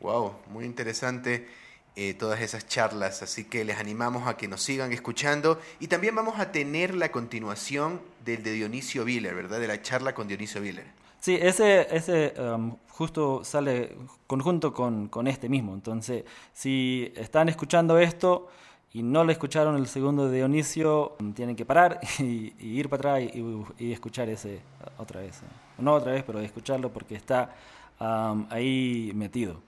Wow, 0.00 0.32
muy 0.50 0.64
interesante 0.64 1.46
eh, 1.94 2.14
todas 2.14 2.40
esas 2.40 2.66
charlas, 2.66 3.22
así 3.22 3.44
que 3.44 3.66
les 3.66 3.78
animamos 3.78 4.26
a 4.26 4.38
que 4.38 4.48
nos 4.48 4.62
sigan 4.62 4.94
escuchando 4.94 5.60
y 5.78 5.88
también 5.88 6.14
vamos 6.14 6.40
a 6.40 6.52
tener 6.52 6.94
la 6.94 7.12
continuación 7.12 8.00
del 8.24 8.42
de 8.42 8.52
Dionisio 8.52 9.04
Viller, 9.04 9.34
¿verdad? 9.34 9.60
De 9.60 9.68
la 9.68 9.82
charla 9.82 10.14
con 10.14 10.26
Dionisio 10.26 10.62
Viller. 10.62 10.86
Sí, 11.20 11.36
ese, 11.38 11.94
ese 11.94 12.32
um, 12.40 12.76
justo 12.88 13.44
sale 13.44 13.94
conjunto 14.26 14.72
con, 14.72 15.08
con 15.08 15.26
este 15.26 15.50
mismo, 15.50 15.74
entonces 15.74 16.24
si 16.54 17.12
están 17.14 17.50
escuchando 17.50 17.98
esto 17.98 18.48
y 18.96 19.02
no 19.02 19.24
le 19.24 19.32
escucharon 19.32 19.76
el 19.76 19.88
segundo 19.88 20.26
de 20.30 20.38
Dionisio, 20.38 21.16
tienen 21.34 21.54
que 21.54 21.66
parar 21.66 22.00
y, 22.18 22.54
ir 22.58 22.88
para 22.88 23.16
atrás 23.16 23.30
y, 23.78 23.92
escuchar 23.92 24.30
ese 24.30 24.60
otra 24.96 25.20
vez. 25.20 25.40
No 25.76 25.92
otra 25.92 26.12
vez, 26.12 26.24
pero 26.26 26.40
escucharlo 26.40 26.90
porque 26.90 27.14
está 27.14 27.54
ahí 27.98 29.12
metido. 29.14 29.60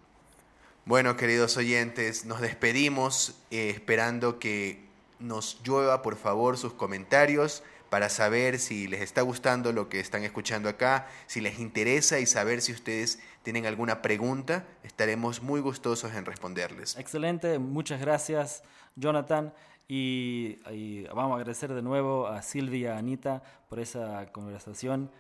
Bueno, 0.86 1.18
queridos 1.18 1.58
oyentes, 1.58 2.24
nos 2.24 2.40
despedimos 2.40 3.34
eh, 3.50 3.68
esperando 3.68 4.38
que 4.38 4.82
nos 5.18 5.60
llueva 5.62 6.00
por 6.00 6.16
favor 6.16 6.56
sus 6.56 6.72
comentarios 6.72 7.62
para 7.90 8.08
saber 8.08 8.58
si 8.58 8.88
les 8.88 9.02
está 9.02 9.20
gustando 9.20 9.72
lo 9.72 9.90
que 9.90 10.00
están 10.00 10.24
escuchando 10.24 10.70
acá, 10.70 11.06
si 11.26 11.42
les 11.42 11.58
interesa 11.58 12.18
y 12.18 12.24
saber 12.24 12.62
si 12.62 12.72
ustedes 12.72 13.18
tienen 13.48 13.64
alguna 13.64 14.02
pregunta, 14.02 14.66
estaremos 14.82 15.42
muy 15.42 15.62
gustosos 15.62 16.12
en 16.12 16.26
responderles. 16.26 16.98
Excelente, 16.98 17.58
muchas 17.58 17.98
gracias 17.98 18.62
Jonathan 18.94 19.54
y, 19.88 20.58
vamos 21.04 21.32
a 21.32 21.36
agradecer 21.36 21.72
de 21.72 21.80
nuevo 21.80 22.26
a 22.26 22.42
Silvia 22.42 22.78
y 22.78 22.84
a 22.88 22.98
Anita 22.98 23.42
por 23.70 23.80
esa 23.80 24.30
conversación 24.32 25.10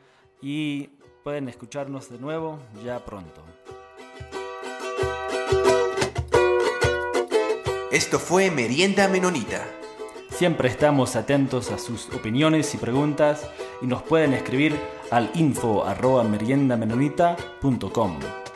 y 0.42 0.88
pueden 1.24 1.48
escucharnos 1.48 2.10
de 2.10 2.18
nuevo 2.18 2.58
ya 2.84 3.02
pronto. 3.02 3.42
Esto 7.90 8.18
fue 8.18 8.50
Merienda 8.50 9.08
Menonita. 9.08 9.64
Siempre 10.32 10.68
estamos 10.68 11.16
atentos 11.16 11.70
a 11.70 11.78
sus 11.78 12.10
opiniones 12.10 12.74
y 12.74 12.76
preguntas 12.76 13.48
y 13.80 13.86
nos 13.86 14.02
pueden 14.02 14.34
escribir 14.34 14.78
al 15.10 15.30
info 15.34 15.84
arroba 15.84 16.24
meriendamenonita.com. 16.24 18.47